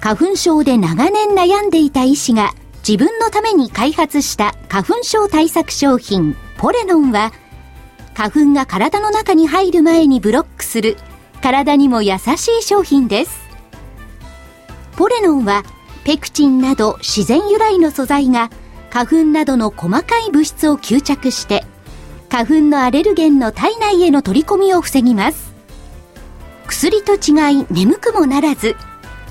[0.00, 2.52] 花粉症で長年悩んでいた医師が
[2.86, 7.32] 自分のために開発した花粉症対策商品ポレノンは
[8.12, 10.98] 花粉が体の中に入る前にブロックする
[11.42, 13.48] 体にも優しい商品です。
[14.96, 15.62] ポレノンは
[16.04, 18.50] ペクチンなど自然由来の素材が
[18.90, 21.64] 花粉などの細かい物質を吸着して
[22.28, 25.54] 花粉のアレルゲンの体内への取り込みを防ぎます。
[26.66, 28.76] 薬と違い眠くもならず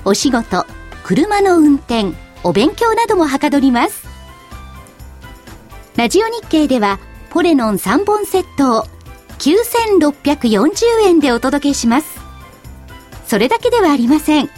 [0.04, 0.66] お仕事
[1.04, 4.06] 車の運転お勉強などもはかどります。
[5.96, 6.98] ラジオ日経では
[7.30, 8.84] ポレノン3本セットを
[9.38, 12.20] 9640円でお届けします。
[13.26, 14.50] それだけではありません。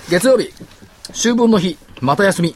[0.09, 0.51] 月曜日、
[1.15, 2.55] 秋分の日、また休み。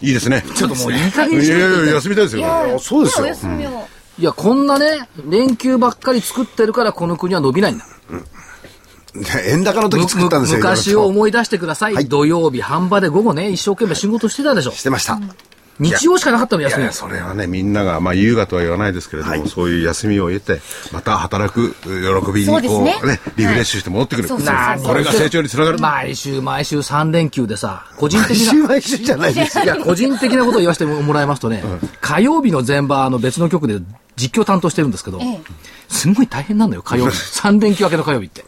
[0.00, 0.44] いいですね。
[0.54, 2.46] ちょっともういい加減いにしてくれやいやいや、休みたいですよ。
[2.46, 3.28] あそうですよお。
[3.28, 3.88] 休みを。
[4.18, 7.86] いや、こんなね、連休ばっかり作ってるからこの国は伸びないんだ。
[9.46, 10.58] 円高の時作ったんですよ。
[10.58, 11.94] む昔いろいろとを思い出してください。
[11.94, 14.72] はい土曜日、半場で午後ね、一生懸命仕事してたでしょ。
[14.72, 15.18] してました。
[15.82, 20.60] 日曜しかなかったの休みいや、それはね、みんなが、まあ、優雅とは言わないですけれども、はいそういう休みを得て、
[20.92, 24.28] また働く喜びに、こう、ねね、リフレッシュして戻ってくる。
[24.28, 25.78] そうそうそうなこれが成長につながる。
[25.78, 28.52] 毎週毎週3連休でさ、個人的毎な。
[28.52, 29.64] 週毎週じゃないですよ。
[29.64, 31.62] いや、個人的なことを言わせてもらいますとね、
[32.00, 33.80] 火曜日の前場、あの別の局で
[34.16, 35.40] 実況担当してるんですけど、ええ
[35.88, 37.16] すんごい大変なんだよ、火曜日。
[37.40, 38.44] 3連休明けの火曜日って。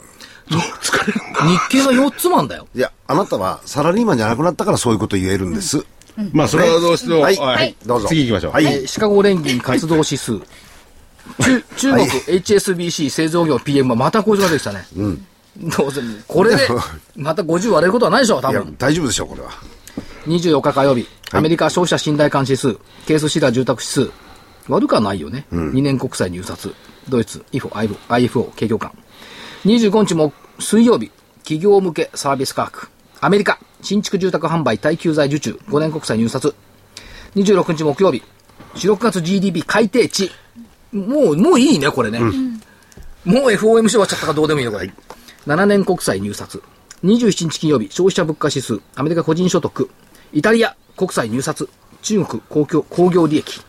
[0.49, 1.41] 疲れるんだ。
[1.47, 2.67] 日経の4つもあんだよ。
[2.75, 5.87] いや、あなたはサラリーマンじゃなくなったからそういうこと言えるんです。
[6.33, 7.37] まあ、それはどうしても、はい。
[7.37, 7.75] はい。
[7.85, 8.09] どうぞ。
[8.09, 8.53] 次行きましょう。
[8.53, 8.65] はい。
[8.67, 10.39] えーシカゴ連銀活動指数。
[11.41, 12.09] 中中国はい。
[12.41, 14.87] HSBC 製造業 PM はまた50が出てきたね。
[15.57, 16.69] どうせ、これで、
[17.17, 19.51] また50割れることはないでしょ、多いや分。、大丈夫でしょう、これは。
[20.27, 24.11] 24日火曜日、アメリカ消費者信頼感指数、ケースシダー住宅指数、
[24.69, 25.47] 悪くはないよね。
[25.53, 26.75] 2年国債入札、
[27.09, 28.93] ドイツ、IFO、IFO、IFO 景況感。
[29.65, 31.11] 25日も水曜日、
[31.45, 32.89] 企業向けサービス価格、
[33.21, 36.55] アメリカ、新築住宅販売耐久財受注、5年国債入札。
[37.37, 38.23] 26日木曜日、
[38.77, 40.31] 4、6月 GDP 改定値。
[40.91, 42.19] もう、もういいね、これね。
[42.19, 42.31] もう
[43.51, 44.91] FOMC 終わっちゃったからどうでもいいよ、これ。
[45.47, 46.63] 7年国債入札。
[47.05, 49.91] 27日金曜日、消費者物価指数、アメリカ個人所得、
[50.33, 51.69] イタリア国債入札、
[52.01, 53.61] 中国公共工業利益。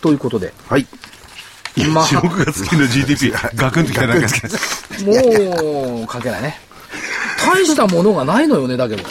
[0.00, 0.86] ということで、はい。
[1.92, 6.58] まあ、 6月期の GDP、ガクンときただけもう、かけないね。
[7.38, 9.02] 大したものがないのよね、だけど。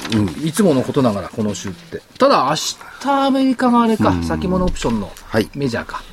[0.43, 2.01] いつものことながら、この週って。
[2.17, 2.55] ただ、明
[3.01, 6.03] 日アメリカがあれか、先物オプションのはいメジャーか。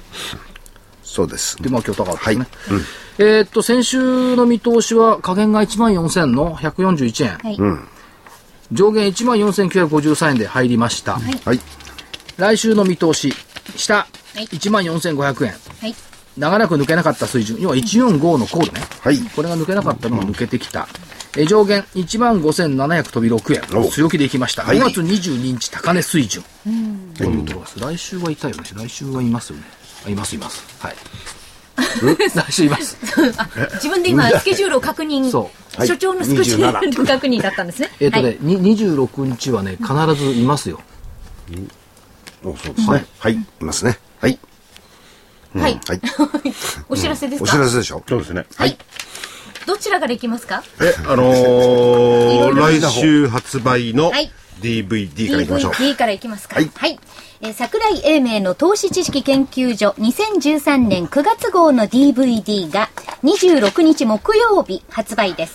[1.03, 1.63] そうです。
[1.63, 2.47] で、まあ今日高かったですね。
[2.69, 2.83] はい
[3.19, 7.39] えーっと、先週の見通しは、下限が1万4000の141円。
[7.39, 7.59] はい。
[8.73, 11.15] 上限1万4953円で入りました。
[11.15, 11.61] はい。
[12.39, 13.35] 来週の見通し、
[13.77, 14.07] 下、は
[14.41, 15.53] い1万4500円。
[15.53, 15.95] はい。
[16.39, 18.81] 長らく抜けなかった水準、要は145のコールね。
[19.03, 19.19] はい。
[19.37, 20.89] これが抜けなかったのが抜けてきた。
[21.37, 23.81] え上限1万5700飛び6円。
[23.83, 24.65] お強気でいきました。
[24.65, 26.45] はい5月22日高値水準。
[27.17, 27.81] というところです。
[27.81, 28.65] 来週はいたよね。
[28.75, 29.65] 来週はいますよね。
[30.07, 30.63] あいますいます。
[30.81, 30.97] はい。
[32.35, 32.97] 来週います。
[33.75, 37.91] 自分で今、スケジュールを確認、そはい所長のスケジュール確認だったんですね。
[38.01, 40.81] えっ、とね、はいに26日はね、必ずいますよ。
[42.45, 43.07] おそうですね。
[43.19, 43.35] はい。
[43.35, 43.99] いますね。
[44.21, 44.39] はい。
[45.55, 45.81] はい。
[45.87, 46.01] はい。
[46.89, 48.03] お知らせですおか知らせでしょ？
[48.07, 48.45] そうですね。
[48.57, 48.77] はい。
[49.67, 50.63] どちらからいきますか？
[50.81, 55.73] え、あのー、来週発売のはい DVD からいきましょう。
[55.73, 56.57] DVD からいきますか。
[56.57, 56.99] はい
[57.41, 62.89] えー桜井英明の投資知識研究所2013年9月号の DVD が
[63.25, 65.55] 26日木曜日発売です。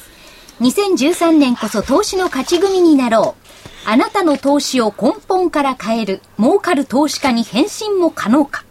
[0.59, 3.89] 2013年こそ投資の勝ち組になろう。
[3.89, 8.65] あなたの投資を根本から変える儲かる投資家に変身も可能か。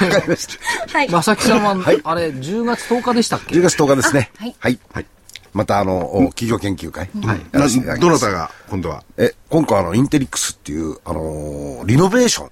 [0.04, 0.48] わかりまし
[0.88, 0.98] た。
[0.98, 1.08] はい。
[1.10, 1.72] まさきさんは、
[2.04, 4.30] あれ、10月10日でしたっけ？10月10日ですね。
[4.38, 4.78] はいはい。
[4.92, 5.06] はい。
[5.52, 7.08] また、あの、お企業研究会。
[7.22, 7.40] はい。
[8.00, 9.04] どなたが今度は？
[9.16, 12.50] え、今回あの、インテリックスっていう、あのーリノベーション。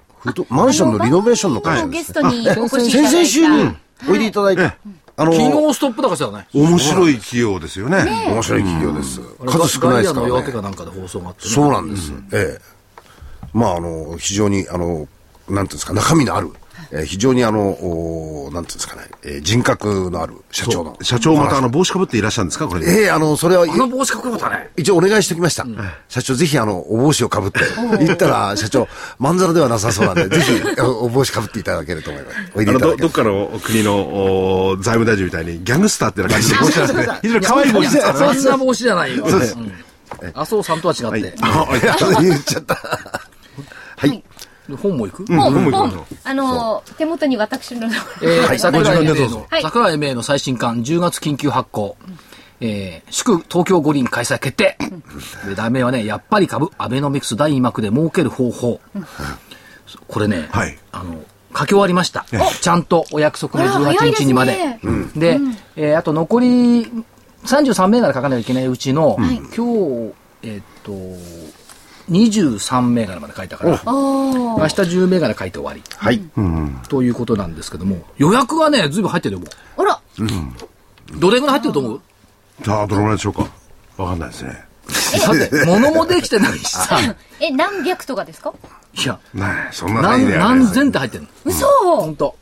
[0.51, 2.23] マンションのリノベーションの会社ですゲス。
[2.23, 3.11] トにお越しいた先だいた。
[3.13, 3.77] 々週に
[4.09, 4.77] おいでいただいた。
[5.23, 6.47] あのー昨日ストップ高したよね。
[6.53, 7.99] 面白い企業ですよね。
[8.29, 9.21] 面白い企業です。
[9.47, 10.33] 数少ないですからね。
[10.33, 11.51] 夜明けかなんかで放送があってね。
[11.55, 12.13] そうなんです。
[12.33, 12.73] ええ。
[13.53, 15.07] まあ、あの、非常に、あの、
[15.49, 16.51] なんていうんですか、中身のある、
[16.95, 20.99] えー非常にあの、おなんていうんですかね、えー人格のある社長の。
[21.03, 22.69] 社長またあの帽子かぶっていらっしゃるんですか？
[22.69, 22.87] これ。
[22.87, 24.71] ええあの、それは、あの帽子かっこよかったね。
[24.77, 25.65] 一応お願いしておきました。
[26.09, 27.61] 社長、ぜひあの、お帽子をかぶって、
[27.99, 28.89] 言ったら、社長、
[29.19, 32.37] まんざらではなさそうなんで、 ぜひ、おお帽子かぶっていただけると思います。
[32.55, 37.19] おいでいただけるどっかの国のお財務大臣みたいにギャングスターってな感じで帽子 なんですね。
[37.23, 38.39] 非常に可愛い帽子ですからね。
[38.39, 39.25] そんな帽子じゃないよ。
[39.25, 39.73] うん
[40.35, 41.35] 麻生さんとは違って。
[41.41, 41.67] あ
[42.21, 42.75] 言っちゃった。
[43.97, 44.23] はい。
[44.77, 45.27] 本も行く？
[45.27, 46.05] 本、本も行きましょう。
[46.05, 47.89] 本、あの、手元に私の、
[48.23, 49.63] えー、桜井英明の、はい。
[49.63, 51.97] 桜井英明の最新刊、10月緊急発行。
[52.61, 54.79] えー、祝東京五輪開催決定。
[55.47, 58.81] で、題名はね、やっぱり株、アベノミクス第2幕で儲ける方法。
[60.07, 60.79] これね、はい。
[60.93, 61.25] あの、
[61.57, 62.25] 書き終わりました。
[62.61, 64.79] ちゃんとお約束のあら18日にまで。
[65.17, 65.39] で
[65.77, 66.87] えーあと残り
[67.45, 70.13] 33銘柄書かなきゃいけないうちの、今日、
[70.45, 70.93] えーっと、
[72.11, 75.83] 23銘柄まで書いたから、明日10銘柄書いて終わり。
[75.97, 76.21] はい。
[76.89, 79.47] ということなんですけども、予約がね、ずいぶん入ってるよ、も
[79.79, 81.19] あら、う。
[81.21, 82.01] どれぐらい入ってると思う？
[82.65, 83.47] さあ、どのぐらいでしょうか？
[83.99, 84.65] わかんないですね。
[85.27, 86.99] だって、 物もできてないしさ。
[87.41, 88.53] え、何百とかですか？
[88.95, 91.29] いや、ねえそんな何、何千って入ってるの？
[91.45, 92.37] 嘘ほんと。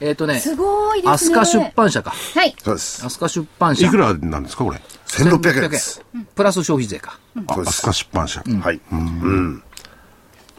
[0.00, 1.36] えっとね、すごいですね。
[1.36, 2.10] 飛鳥出版社か。
[2.34, 2.54] はい。
[2.62, 3.02] そうです。
[3.04, 3.86] 飛鳥出版社。
[3.86, 4.80] いくらなんですかこれ？
[5.06, 6.02] 1600円です。
[6.34, 7.18] プラス消費税か。
[7.54, 7.82] そうです。
[7.82, 8.42] 飛鳥出版社。
[8.60, 8.80] はい。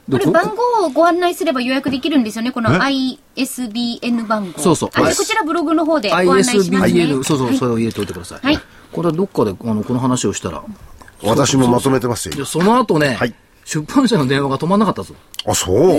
[0.07, 4.59] でここれ番号をご案内すれば予約できるんですよね、この ISBN 番号。
[4.59, 6.77] そうそうあこちらブログの方でご案内しますね。
[6.79, 8.39] ISBN、そうそう、はいそれを入れておいてください。
[8.41, 8.59] はい
[8.93, 10.63] これはどっかで、あの、この話をしたら、
[11.21, 12.45] 私もまとめてますよ。
[12.45, 13.35] その後ね、はい
[13.65, 15.13] 出版社の電話が止まんなかったぞ。
[15.45, 15.91] あ、そう。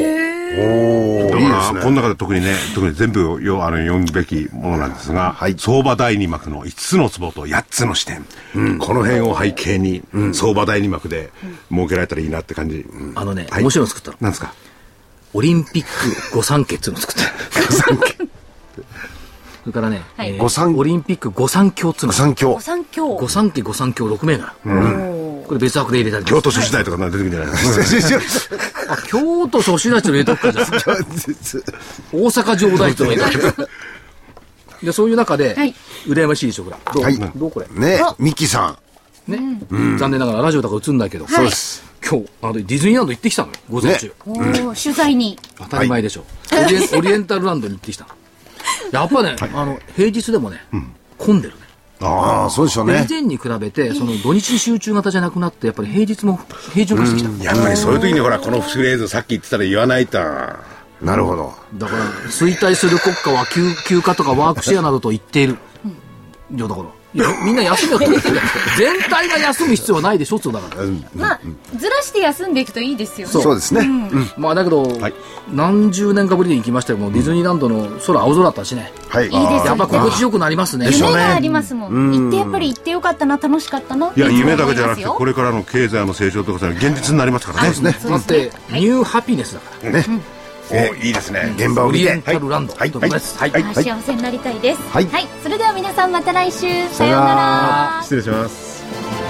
[0.56, 1.80] おいいですね。
[1.82, 8.24] この中で特にね、特に全部をよあの読むべきものなんですが、はい相場第二幕の5つの壺と8つの視点、
[8.78, 11.30] この辺を背景に、相場第二幕で
[11.70, 12.86] 設けられたらいいなって感じ。
[13.14, 14.16] あのね、はい面白いの作ったの。
[14.20, 14.52] なんですか？
[15.34, 15.84] オリンピッ
[16.30, 17.60] ク御三家っていうのを作った。
[17.60, 18.14] 御三家。
[19.64, 22.12] それからね、はいえーオリンピック御三強っつうの。
[22.12, 22.60] 三強お。
[22.60, 23.08] 三強。
[23.08, 24.54] 御三家御三強6名柄。
[25.48, 28.56] これ別枠で入れたり京都書時代とか出てくるんじゃないですか。
[28.90, 30.66] あ、京都初志大地の入れとくかじゃあ。
[32.12, 33.68] 大阪城大地の入れとく
[34.82, 35.74] で、そういう中で、はい
[36.06, 36.78] 羨ましいでしょ、ほら。
[36.94, 37.50] どう、はいどう？
[37.50, 37.66] これ？
[37.70, 38.76] ね、ミキさ
[39.26, 39.30] ん。
[39.32, 39.38] ね、
[39.98, 41.26] 残念ながらラジオとか映んないけど。
[41.26, 41.82] そうです。
[42.08, 44.06] 今日、あの、ディズニーランド行ってきたのよ、午前中。
[44.06, 45.38] ねおー取材に。
[45.58, 46.24] 当たり前でしょ。
[46.52, 48.10] オリエンオリエンタルランドに行ってきたの。
[48.92, 50.62] やっぱね、あの、平日でもね、
[51.18, 51.60] 混んでるね。
[52.00, 53.06] ああ、そうでしょうで以ね。
[53.08, 56.38] 前に比べて、その土日集中型じゃなくなって、やっぱり平日も
[56.72, 57.44] 平準化してきた。
[57.44, 60.18] やっぱりそういう時にほら、このフレーズさっき言ってたら言わないと。
[61.02, 61.54] なるほど。
[61.74, 65.56] だから、衰退する国家は休休暇とかワークシェアなどと言っている。
[66.54, 66.88] いや、だから、
[67.18, 68.46] いやみんな休みを取ってるじゃん
[68.78, 70.84] 全体が休む必要はないでしょっつうだから。
[71.14, 71.40] まあ、
[71.76, 73.32] ずらして休んでいくといいですよね。
[73.32, 73.88] そうですね。
[74.36, 75.14] まあ、だけど、はい
[75.52, 78.92] 何十年かぶりに行きましたけども、ディズニーランドの空青空だったしね。
[79.08, 79.24] はい。
[79.24, 80.90] いいですやっぱ心地よくなりますね。
[80.92, 82.12] 夢がありますもん。
[82.12, 84.12] 行ってやっぱり行ってよかったな、楽しかったな。
[84.14, 87.68] いや、夢だけじゃなくて、これからの経済の成長とかさ、現実になりますからね。
[87.70, 87.96] ですね。
[88.04, 90.04] だって、ニューハピネスだから。
[90.70, 91.54] おいいですね。
[91.56, 92.22] 現場を見てオリエン。
[92.22, 92.74] タルランド。
[92.74, 93.52] はいということですはい。
[93.54, 94.80] あ幸せになりたいです。
[94.90, 95.08] はい
[95.42, 96.58] それでは皆さんまた来週。
[96.60, 97.34] さようなさような
[97.96, 98.02] ら。
[98.02, 99.27] 失礼します。